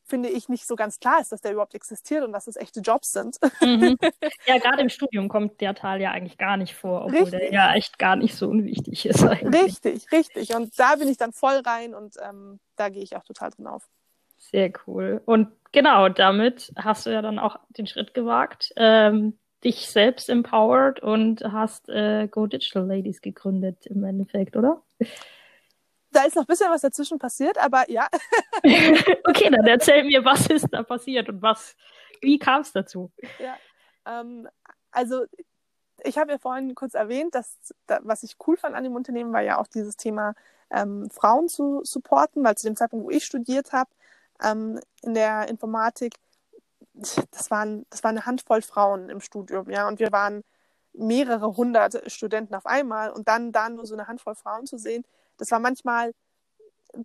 [0.04, 2.82] finde ich nicht so ganz klar ist, dass der überhaupt existiert und dass es echte
[2.82, 3.38] Jobs sind.
[3.62, 3.98] Mhm.
[4.46, 7.40] Ja, gerade im Studium kommt der Teil ja eigentlich gar nicht vor, obwohl richtig.
[7.40, 9.24] der ja echt gar nicht so unwichtig ist.
[9.24, 9.64] Eigentlich.
[9.64, 10.56] Richtig, richtig.
[10.56, 13.68] Und da bin ich dann voll rein und ähm, da gehe ich auch total drin
[13.68, 13.88] auf.
[14.38, 15.22] Sehr cool.
[15.26, 21.02] Und genau, damit hast du ja dann auch den Schritt gewagt, ähm, dich selbst empowered
[21.02, 24.82] und hast äh, Go Digital Ladies gegründet im Endeffekt, oder?
[26.12, 28.08] Da ist noch ein bisschen was dazwischen passiert, aber ja.
[28.64, 31.76] okay, dann erzähl mir, was ist da passiert und was,
[32.20, 33.12] wie kam es dazu?
[33.38, 33.56] Ja,
[34.08, 34.50] ähm,
[34.90, 35.26] also
[36.04, 39.34] ich habe ja vorhin kurz erwähnt, dass da, was ich cool fand an dem Unternehmen
[39.34, 40.34] war ja auch dieses Thema
[40.72, 43.90] ähm, Frauen zu supporten, weil zu dem Zeitpunkt, wo ich studiert habe,
[44.44, 46.16] ähm, in der Informatik,
[47.32, 50.44] das waren, das war eine Handvoll Frauen im Studium, ja, und wir waren
[50.94, 55.04] mehrere hundert Studenten auf einmal und dann da nur so eine Handvoll Frauen zu sehen,
[55.38, 56.14] das war manchmal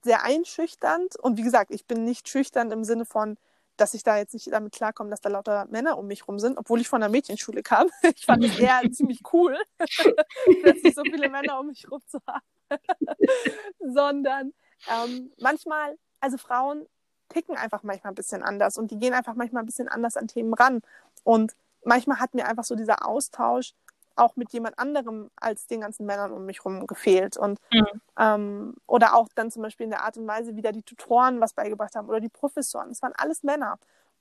[0.02, 3.36] sehr einschüchternd und wie gesagt, ich bin nicht schüchtern im Sinne von,
[3.76, 6.58] dass ich da jetzt nicht damit klarkomme, dass da lauter Männer um mich rum sind,
[6.58, 7.88] obwohl ich von der Mädchenschule kam.
[8.16, 9.56] Ich fand es eher ziemlich cool,
[10.62, 12.44] plötzlich so viele Männer um mich rum zu haben.
[13.94, 14.52] Sondern
[14.88, 16.86] ähm, manchmal, also Frauen
[17.34, 20.28] ticken einfach manchmal ein bisschen anders und die gehen einfach manchmal ein bisschen anders an
[20.28, 20.82] Themen ran.
[21.24, 23.74] Und manchmal hat mir einfach so dieser Austausch
[24.16, 27.36] auch mit jemand anderem als den ganzen Männern um mich herum gefehlt.
[27.36, 28.00] Und mhm.
[28.16, 31.40] ähm, oder auch dann zum Beispiel in der Art und Weise, wie da die Tutoren
[31.40, 32.90] was beigebracht haben oder die Professoren.
[32.90, 33.78] Es waren alles Männer.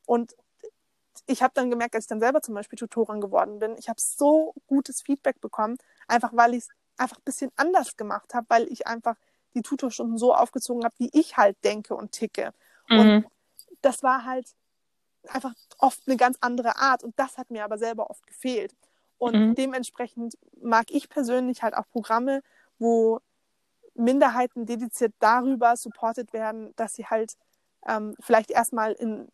[0.08, 0.36] Und
[1.28, 4.02] ich habe dann gemerkt, als ich dann selber zum Beispiel Tutorin geworden bin, ich habe
[4.02, 8.68] so gutes Feedback bekommen, einfach weil ich es einfach ein bisschen anders gemacht habe, weil
[8.72, 9.16] ich einfach
[9.54, 12.52] die Tutorstunden so aufgezogen habe, wie ich halt denke und ticke.
[12.94, 13.00] Mhm.
[13.00, 13.26] Und
[13.82, 14.48] das war halt
[15.28, 17.04] einfach oft eine ganz andere Art.
[17.04, 18.74] Und das hat mir aber selber oft gefehlt.
[19.18, 19.56] Und mhm.
[19.56, 22.42] dementsprechend mag ich persönlich halt auch Programme,
[22.78, 23.20] wo
[23.96, 27.38] Minderheiten dediziert darüber supported werden, dass sie halt
[27.86, 29.30] ähm, vielleicht erstmal in,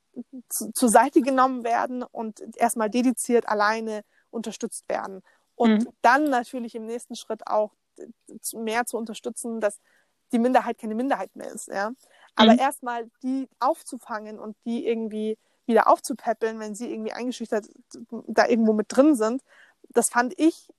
[0.50, 5.22] zu, zur Seite genommen werden und erstmal dediziert alleine unterstützt werden.
[5.56, 5.90] Und mhm.
[6.02, 7.74] dann natürlich im nächsten Schritt auch
[8.54, 9.80] mehr zu unterstützen, dass
[10.32, 11.68] die Minderheit keine Minderheit mehr ist.
[11.68, 11.92] Ja?
[12.40, 12.60] Aber mhm.
[12.60, 17.70] erstmal die aufzufangen und die irgendwie wieder aufzupäppeln, wenn sie irgendwie eingeschüchtert
[18.28, 19.44] da irgendwo mit drin sind,
[19.90, 20.70] das fand ich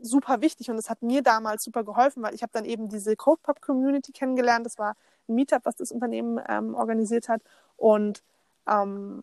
[0.00, 3.16] super wichtig und es hat mir damals super geholfen, weil ich habe dann eben diese
[3.16, 4.64] CodePub Community kennengelernt.
[4.64, 4.96] Das war
[5.28, 7.42] ein Meetup, was das Unternehmen ähm, organisiert hat
[7.76, 8.22] und
[8.66, 9.22] ähm,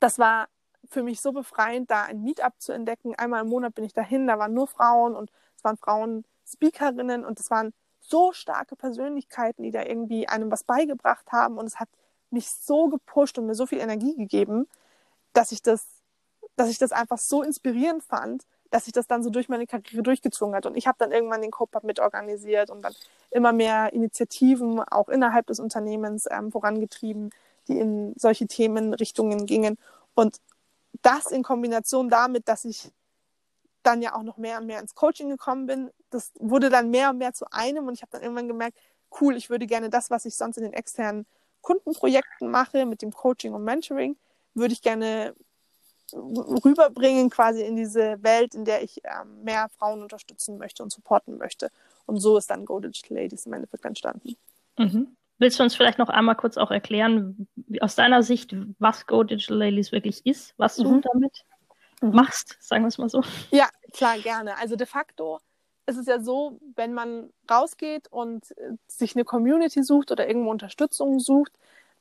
[0.00, 0.48] das war
[0.90, 3.14] für mich so befreiend, da ein Meetup zu entdecken.
[3.14, 7.24] Einmal im Monat bin ich dahin, da waren nur Frauen und es waren Frauen Speakerinnen
[7.24, 11.58] und es waren so starke Persönlichkeiten, die da irgendwie einem was beigebracht haben.
[11.58, 11.88] Und es hat
[12.30, 14.68] mich so gepusht und mir so viel Energie gegeben,
[15.32, 15.86] dass ich das,
[16.56, 20.02] dass ich das einfach so inspirierend fand, dass sich das dann so durch meine Karriere
[20.02, 20.66] durchgezogen hat.
[20.66, 22.94] Und ich habe dann irgendwann den Co-Pub mitorganisiert und dann
[23.30, 27.30] immer mehr Initiativen auch innerhalb des Unternehmens ähm, vorangetrieben,
[27.68, 29.78] die in solche Themenrichtungen gingen.
[30.14, 30.38] Und
[31.02, 32.90] das in Kombination damit, dass ich
[33.82, 37.10] dann ja auch noch mehr und mehr ins Coaching gekommen bin, das wurde dann mehr
[37.10, 38.78] und mehr zu einem und ich habe dann irgendwann gemerkt,
[39.20, 41.26] cool, ich würde gerne das, was ich sonst in den externen
[41.60, 44.16] Kundenprojekten mache, mit dem Coaching und Mentoring,
[44.54, 45.34] würde ich gerne
[46.12, 51.38] rüberbringen quasi in diese Welt, in der ich ähm, mehr Frauen unterstützen möchte und supporten
[51.38, 51.70] möchte.
[52.06, 54.36] Und so ist dann Go Digital Ladies im Endeffekt entstanden.
[54.78, 55.16] Mhm.
[55.38, 57.48] Willst du uns vielleicht noch einmal kurz auch erklären,
[57.80, 61.02] aus deiner Sicht, was Go Digital Ladies wirklich ist, was du mhm.
[61.02, 61.44] damit.
[62.02, 63.22] Machst, sagen wir es mal so?
[63.50, 64.56] Ja, klar, gerne.
[64.58, 65.40] Also de facto
[65.86, 70.50] ist es ja so, wenn man rausgeht und äh, sich eine Community sucht oder irgendwo
[70.50, 71.52] Unterstützung sucht,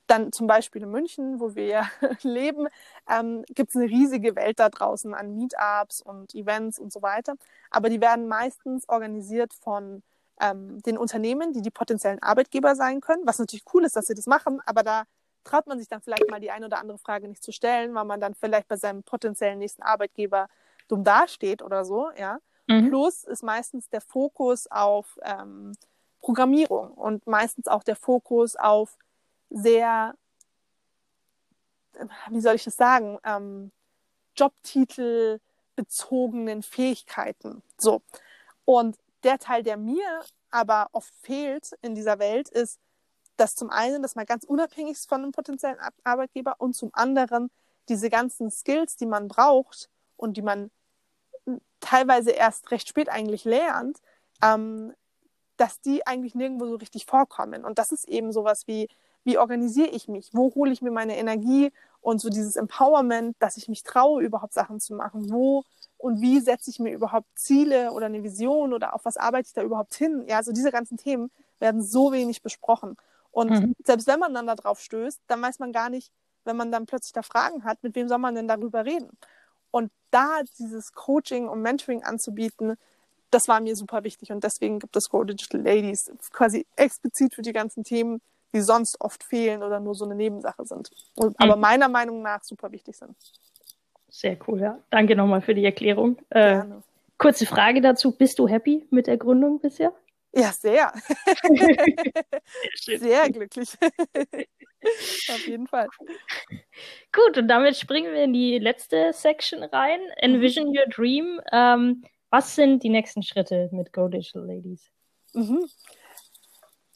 [0.08, 1.90] dann zum Beispiel in München, wo wir ja
[2.22, 2.68] leben,
[3.10, 7.36] ähm, gibt es eine riesige Welt da draußen an Meetups und Events und so weiter.
[7.70, 10.04] Aber die werden meistens organisiert von
[10.42, 14.16] ähm, den Unternehmen, die die potenziellen Arbeitgeber sein können, was natürlich cool ist, dass sie
[14.16, 15.04] das machen, aber da
[15.44, 18.06] traut man sich dann vielleicht mal die eine oder andere Frage nicht zu stellen, weil
[18.06, 20.48] man dann vielleicht bei seinem potenziellen nächsten Arbeitgeber
[20.88, 22.40] dumm dasteht oder so, ja.
[22.68, 22.90] Mhm.
[22.90, 25.74] Plus ist meistens der Fokus auf ähm,
[26.22, 28.98] Programmierung und meistens auch der Fokus auf
[29.50, 30.16] sehr,
[32.30, 33.72] wie soll ich das sagen, ähm,
[34.36, 35.40] Jobtitel
[35.76, 37.64] bezogenen Fähigkeiten.
[37.78, 38.02] So.
[38.66, 42.80] Und der Teil, der mir aber oft fehlt in dieser Welt, ist,
[43.42, 47.50] dass zum einen, dass man ganz unabhängig ist von einem potenziellen Arbeitgeber und zum anderen
[47.90, 50.70] diese ganzen Skills, die man braucht und die man
[51.80, 53.98] teilweise erst recht spät eigentlich lernt,
[54.44, 54.94] ähm,
[55.58, 57.66] dass die eigentlich nirgendwo so richtig vorkommen.
[57.66, 58.88] Und das ist eben sowas wie,
[59.24, 60.30] wie organisiere ich mich?
[60.34, 64.54] Wo hole ich mir meine Energie und so dieses Empowerment, dass ich mich traue, überhaupt
[64.54, 65.32] Sachen zu machen?
[65.32, 65.64] Wo
[65.98, 69.54] und wie setze ich mir überhaupt Ziele oder eine Vision oder auf was arbeite ich
[69.54, 70.26] da überhaupt hin?
[70.28, 72.98] Ja, also diese ganzen Themen werden so wenig besprochen.
[73.32, 73.76] Und mhm.
[73.84, 76.12] selbst wenn man dann da drauf stößt, dann weiß man gar nicht,
[76.44, 79.10] wenn man dann plötzlich da Fragen hat, mit wem soll man denn darüber reden?
[79.72, 82.76] Und da dieses Coaching und Mentoring anzubieten,
[83.30, 84.32] das war mir super wichtig.
[84.32, 88.22] Und deswegen gibt es Go Digital Ladies quasi explizit für die ganzen Themen,
[88.54, 90.92] die sonst oft fehlen oder nur so eine Nebensache sind.
[91.16, 91.36] Und, mhm.
[91.38, 93.16] Aber meiner Meinung nach super wichtig sind.
[94.10, 94.78] Sehr cool, ja.
[94.90, 96.18] Danke nochmal für die Erklärung.
[96.30, 96.64] Äh,
[97.18, 98.12] kurze Frage dazu.
[98.12, 99.94] Bist du happy mit der Gründung bisher?
[100.34, 100.94] Ja, sehr.
[103.00, 103.78] sehr glücklich.
[105.30, 105.88] Auf jeden Fall.
[107.12, 110.00] Gut, und damit springen wir in die letzte Section rein.
[110.18, 110.78] Envision mhm.
[110.78, 111.42] Your Dream.
[111.52, 114.90] Ähm, was sind die nächsten Schritte mit Go Digital Ladies?
[115.34, 115.68] Mhm.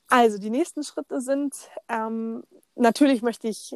[0.08, 1.56] Also die nächsten Schritte sind,
[1.89, 2.43] ähm,
[2.76, 3.76] natürlich möchte ich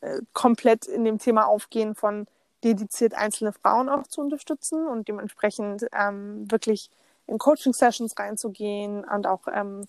[0.00, 2.26] äh, komplett in dem Thema aufgehen von
[2.64, 6.90] dediziert einzelne Frauen auch zu unterstützen und dementsprechend ähm, wirklich
[7.26, 9.86] in Coaching-Sessions reinzugehen und auch ähm,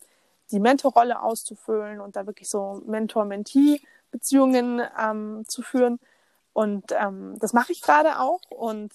[0.52, 6.00] die Mentorrolle auszufüllen und da wirklich so Mentor-Mentee-Beziehungen ähm, zu führen.
[6.54, 8.42] Und ähm, das mache ich gerade auch.
[8.50, 8.94] Und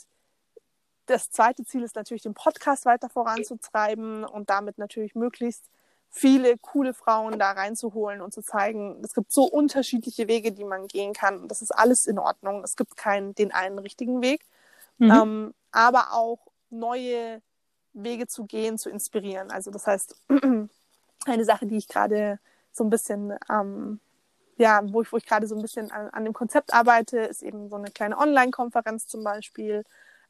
[1.07, 5.65] das zweite Ziel ist natürlich, den Podcast weiter voranzutreiben und damit natürlich möglichst
[6.11, 10.89] viele coole Frauen da reinzuholen und zu zeigen, es gibt so unterschiedliche Wege, die man
[10.89, 11.41] gehen kann.
[11.43, 12.65] Und das ist alles in Ordnung.
[12.65, 14.47] Es gibt keinen den einen richtigen Weg.
[14.99, 15.11] Mhm.
[15.11, 16.39] Ähm, aber auch
[16.71, 17.43] neue
[17.97, 19.51] Wege zu gehen, zu inspirieren.
[19.51, 20.17] Also das heißt,
[21.27, 22.39] eine Sache, die ich gerade
[22.73, 24.01] so ein bisschen, ähm,
[24.59, 27.43] ja, wo ich, wo ich gerade so ein bisschen an, an, dem Konzept arbeite, ist
[27.43, 29.85] eben so eine kleine Online-Konferenz zum Beispiel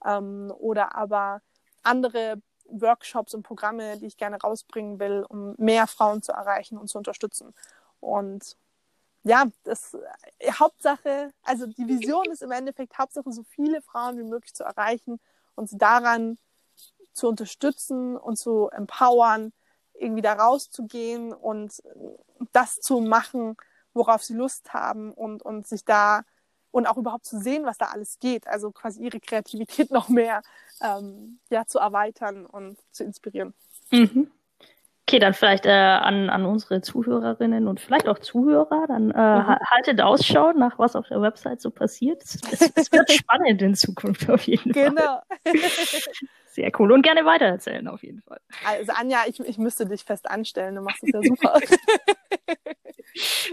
[0.04, 1.42] ähm, oder aber
[1.82, 6.88] andere Workshops und Programme, die ich gerne rausbringen will, um mehr Frauen zu erreichen und
[6.88, 7.54] zu unterstützen.
[8.00, 8.56] Und
[9.22, 9.94] ja, das
[10.38, 14.64] äh, Hauptsache, also die Vision ist im Endeffekt Hauptsache, so viele Frauen wie möglich zu
[14.64, 15.20] erreichen
[15.56, 16.38] und sie daran
[17.16, 19.52] zu unterstützen und zu empowern,
[19.94, 21.82] irgendwie da rauszugehen und
[22.52, 23.56] das zu machen,
[23.94, 26.22] worauf sie Lust haben und, und sich da
[26.70, 28.46] und auch überhaupt zu sehen, was da alles geht.
[28.46, 30.42] Also quasi ihre Kreativität noch mehr
[30.82, 33.54] ähm, ja, zu erweitern und zu inspirieren.
[33.90, 34.30] Mhm.
[35.08, 39.56] Okay, dann vielleicht äh, an, an unsere Zuhörerinnen und vielleicht auch Zuhörer, dann äh, mhm.
[39.70, 42.24] haltet Ausschau nach was auf der Website so passiert.
[42.24, 42.40] Es,
[42.74, 44.90] es wird spannend in Zukunft auf jeden Fall.
[44.90, 45.20] Genau.
[46.56, 46.90] Sehr cool.
[46.90, 48.40] Und gerne weitererzählen auf jeden Fall.
[48.64, 50.76] Also Anja, ich, ich müsste dich fest anstellen.
[50.76, 51.60] Du machst es ja super.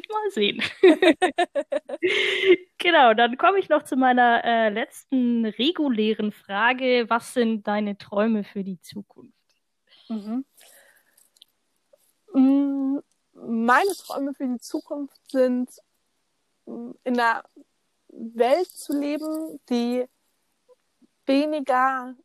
[0.09, 0.63] Mal sehen.
[2.77, 7.09] genau, dann komme ich noch zu meiner äh, letzten regulären Frage.
[7.09, 9.35] Was sind deine Träume für die Zukunft?
[10.07, 10.45] Mhm.
[12.33, 12.99] Mm,
[13.33, 15.71] meine Träume für die Zukunft sind,
[16.67, 17.43] mm, in einer
[18.07, 20.05] Welt zu leben, die
[21.25, 22.15] weniger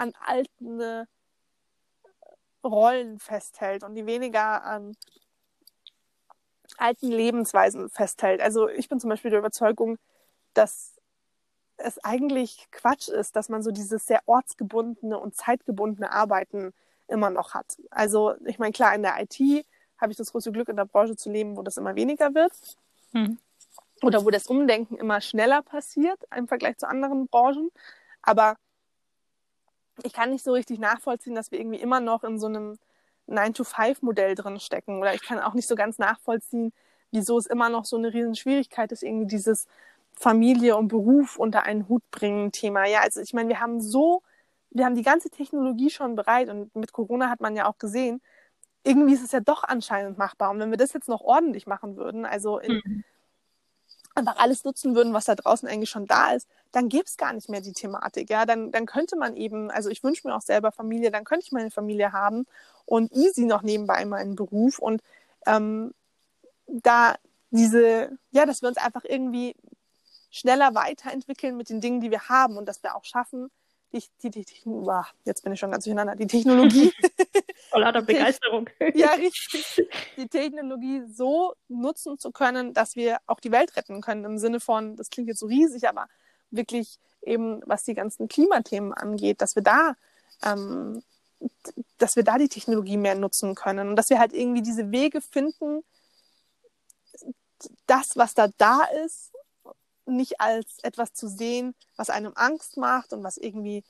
[0.00, 1.04] an alten äh,
[2.64, 4.96] Rollen festhält und die weniger an
[6.78, 8.40] alten Lebensweisen festhält.
[8.40, 9.98] Also ich bin zum Beispiel der Überzeugung,
[10.54, 10.98] dass
[11.76, 16.72] es eigentlich Quatsch ist, dass man so dieses sehr ortsgebundene und zeitgebundene Arbeiten
[17.08, 17.76] immer noch hat.
[17.90, 19.66] Also ich meine, klar, in der IT
[19.98, 22.52] habe ich das große Glück, in der Branche zu leben, wo das immer weniger wird.
[23.12, 23.38] Hm.
[24.02, 27.70] Oder wo das Umdenken immer schneller passiert im Vergleich zu anderen Branchen.
[28.22, 28.56] Aber
[30.04, 32.78] ich kann nicht so richtig nachvollziehen, dass wir irgendwie immer noch in so einem
[33.28, 35.00] 9-to-5-Modell drin stecken.
[35.00, 36.72] Oder ich kann auch nicht so ganz nachvollziehen,
[37.10, 39.66] wieso es immer noch so eine riesen Schwierigkeit ist, irgendwie dieses
[40.14, 42.86] Familie und Beruf unter einen Hut bringen Thema.
[42.86, 44.22] Ja, also ich meine, wir haben so,
[44.70, 48.20] wir haben die ganze Technologie schon bereit und mit Corona hat man ja auch gesehen,
[48.84, 50.50] irgendwie ist es ja doch anscheinend machbar.
[50.50, 53.04] Und wenn wir das jetzt noch ordentlich machen würden, also in, mhm.
[54.20, 57.32] Einfach alles nutzen würden, was da draußen eigentlich schon da ist, dann gäbe es gar
[57.32, 58.30] nicht mehr die Thematik.
[58.30, 61.44] Ja, dann, dann könnte man eben, also ich wünsche mir auch selber Familie, dann könnte
[61.46, 62.46] ich meine Familie haben
[62.86, 65.02] und easy noch nebenbei meinen Beruf und
[65.46, 65.92] ähm,
[66.66, 67.16] da
[67.50, 69.56] diese, ja, dass wir uns einfach irgendwie
[70.30, 73.50] schneller weiterentwickeln mit den Dingen, die wir haben und dass wir auch schaffen,
[73.92, 74.62] die, die, die, die
[75.24, 76.92] jetzt bin ich schon ganz durcheinander, die Technologie.
[77.70, 78.68] Voller Begeisterung.
[78.94, 79.86] ja, richtig.
[80.16, 84.60] Die Technologie so nutzen zu können, dass wir auch die Welt retten können, im Sinne
[84.60, 86.06] von, das klingt jetzt so riesig, aber
[86.50, 89.94] wirklich eben, was die ganzen Klimathemen angeht, dass wir da,
[90.44, 91.02] ähm,
[91.98, 95.20] dass wir da die Technologie mehr nutzen können und dass wir halt irgendwie diese Wege
[95.20, 95.82] finden,
[97.86, 99.29] das, was da da ist,
[100.06, 103.84] nicht als etwas zu sehen, was einem Angst macht und was irgendwie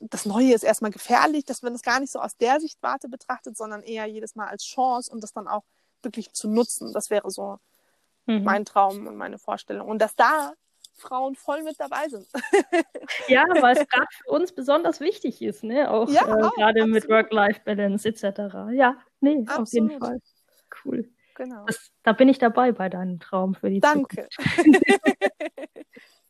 [0.00, 3.56] das Neue ist erstmal gefährlich, dass man das gar nicht so aus der Sichtwarte betrachtet,
[3.56, 5.64] sondern eher jedes Mal als Chance und das dann auch
[6.02, 6.92] wirklich zu nutzen.
[6.92, 7.58] Das wäre so
[8.26, 8.44] mhm.
[8.44, 9.88] mein Traum und meine Vorstellung.
[9.88, 10.52] Und dass da
[10.94, 12.26] Frauen voll mit dabei sind.
[13.28, 15.90] ja, weil es gerade für uns besonders wichtig ist, ne?
[15.90, 18.72] Auch, ja, äh, gerade mit Work-Life-Balance etc.
[18.72, 19.60] Ja, nee, absolut.
[19.60, 20.20] auf jeden Fall.
[20.84, 21.08] Cool.
[21.38, 21.64] Genau.
[21.66, 24.26] Das, da bin ich dabei bei deinem Traum für die Danke.
[24.28, 24.82] Zukunft.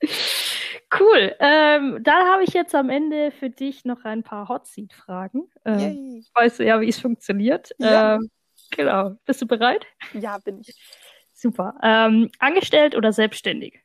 [1.00, 1.34] cool.
[1.40, 5.50] Ähm, dann habe ich jetzt am Ende für dich noch ein paar Hot Seat Fragen.
[5.64, 7.70] Ähm, weißt du ja, wie es funktioniert.
[7.78, 8.16] Ja.
[8.16, 8.30] Ähm,
[8.70, 9.16] genau.
[9.24, 9.86] Bist du bereit?
[10.12, 10.78] Ja, bin ich.
[11.32, 11.74] Super.
[11.82, 13.80] Ähm, angestellt oder selbstständig?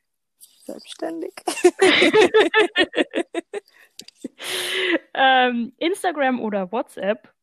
[0.66, 1.32] Selbstständig.
[5.14, 7.33] Ähm, Instagram oder WhatsApp?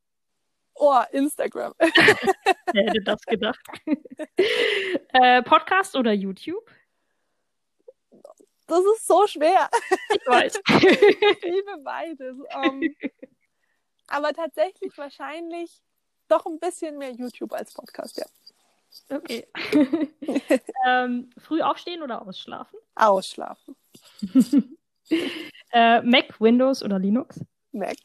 [0.75, 1.73] Oh, Instagram.
[1.79, 3.59] Wer hätte das gedacht?
[5.13, 6.69] äh, Podcast oder YouTube?
[8.67, 9.69] Das ist so schwer.
[10.13, 10.61] Ich weiß.
[10.81, 12.37] ich liebe beides.
[12.55, 12.95] Um, ähm,
[14.07, 15.81] aber tatsächlich wahrscheinlich
[16.29, 18.25] doch ein bisschen mehr YouTube als Podcast, ja.
[19.09, 19.45] Okay.
[20.85, 22.79] ähm, früh aufstehen oder ausschlafen?
[22.95, 23.75] Ausschlafen.
[25.73, 27.41] äh, Mac, Windows oder Linux?
[27.73, 27.97] Mac.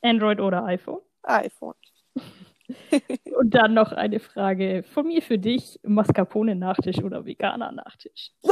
[0.00, 1.00] Android oder iPhone?
[1.24, 1.74] iPhone.
[3.36, 8.30] Und dann noch eine Frage von mir für dich: Mascarpone-Nachtisch oder Veganer-Nachtisch?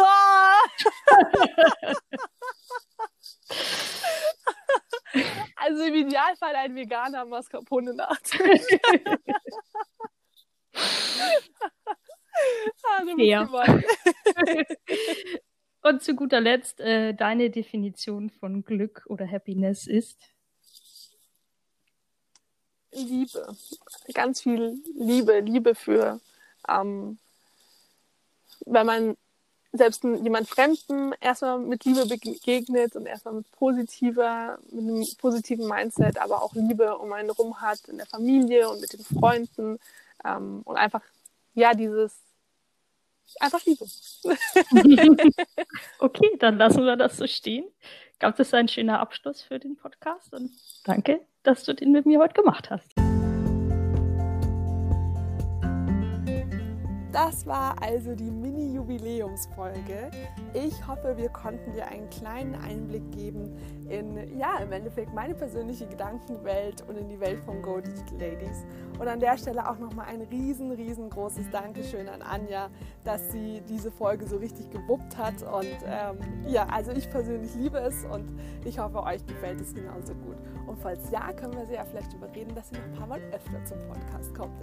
[5.57, 8.41] also im Idealfall ein veganer Mascarpone-Nachtisch.
[12.85, 13.03] ah,
[15.83, 20.33] Und zu guter Letzt, äh, deine Definition von Glück oder Happiness ist?
[22.93, 23.57] Liebe.
[24.15, 25.41] Ganz viel Liebe.
[25.41, 26.21] Liebe für,
[26.69, 27.19] ähm,
[28.67, 29.17] wenn man
[29.73, 36.19] selbst jemand Fremden erstmal mit Liebe begegnet und erstmal mit positiver, mit einem positiven Mindset,
[36.19, 39.79] aber auch Liebe um einen rum hat in der Familie und mit den Freunden
[40.25, 41.03] ähm, und einfach,
[41.55, 42.13] ja, dieses
[43.41, 43.87] einfach Liebe.
[45.99, 47.65] okay, dann lassen wir das so stehen.
[48.19, 50.51] Das ist ein schöner Abschluss für den Podcast und
[50.85, 53.12] danke dass du den mit mir heute gemacht hast.
[57.13, 60.11] Das war also die Mini-Jubiläumsfolge.
[60.55, 63.55] Ich hoffe, wir konnten dir einen kleinen Einblick geben
[63.91, 68.65] in, ja, im Endeffekt meine persönliche Gedankenwelt und in die Welt von Go Digital Ladies.
[68.99, 72.71] Und an der Stelle auch nochmal ein riesen, riesengroßes Dankeschön an Anja,
[73.05, 75.43] dass sie diese Folge so richtig gewuppt hat.
[75.43, 80.15] Und ähm, ja, also ich persönlich liebe es und ich hoffe, euch gefällt es genauso
[80.15, 80.37] gut.
[80.67, 83.21] Und falls ja, können wir sie ja vielleicht überreden, dass sie noch ein paar Mal
[83.33, 84.55] öfter zum Podcast kommt.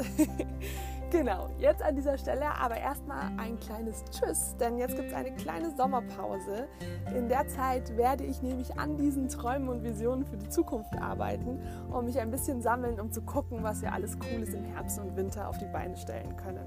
[1.12, 5.32] genau, jetzt an dieser Stelle aber erstmal ein kleines Tschüss, denn jetzt gibt es eine
[5.34, 6.68] kleine Sommerpause.
[7.16, 11.60] In der Zeit werde ich nämlich an diesen Träumen und Visionen für die Zukunft arbeiten
[11.92, 15.16] und mich ein bisschen sammeln, um zu gucken, was wir alles Cooles im Herbst und
[15.16, 16.66] Winter auf die Beine stellen können.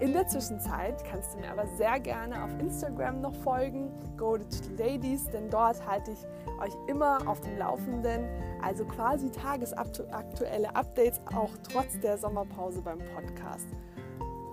[0.00, 4.86] In der Zwischenzeit kannst du mir aber sehr gerne auf Instagram noch folgen, Go Digital
[4.86, 6.24] Ladies, denn dort halte ich
[6.60, 8.28] euch immer auf dem Laufenden,
[8.62, 13.66] also quasi tagesaktuelle Updates auch trotz der Sommerpause beim Podcast.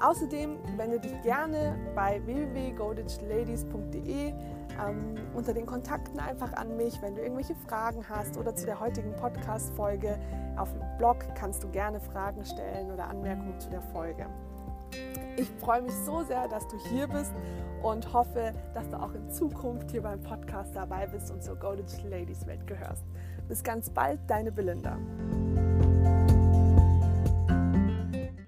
[0.02, 7.22] Außerdem wende dich gerne bei www.godigitalladies.de ähm, unter den Kontakten einfach an mich, wenn du
[7.22, 10.20] irgendwelche Fragen hast oder zu der heutigen Podcast-Folge.
[10.58, 14.28] Auf dem Blog kannst du gerne Fragen stellen oder Anmerkungen zu der Folge.
[15.38, 17.34] Ich freue mich so sehr, dass du hier bist
[17.84, 21.76] und hoffe, dass du auch in Zukunft hier beim Podcast dabei bist und zur Go
[21.76, 23.04] Digital Ladies Welt gehörst.
[23.48, 24.98] Bis ganz bald, deine Belinda.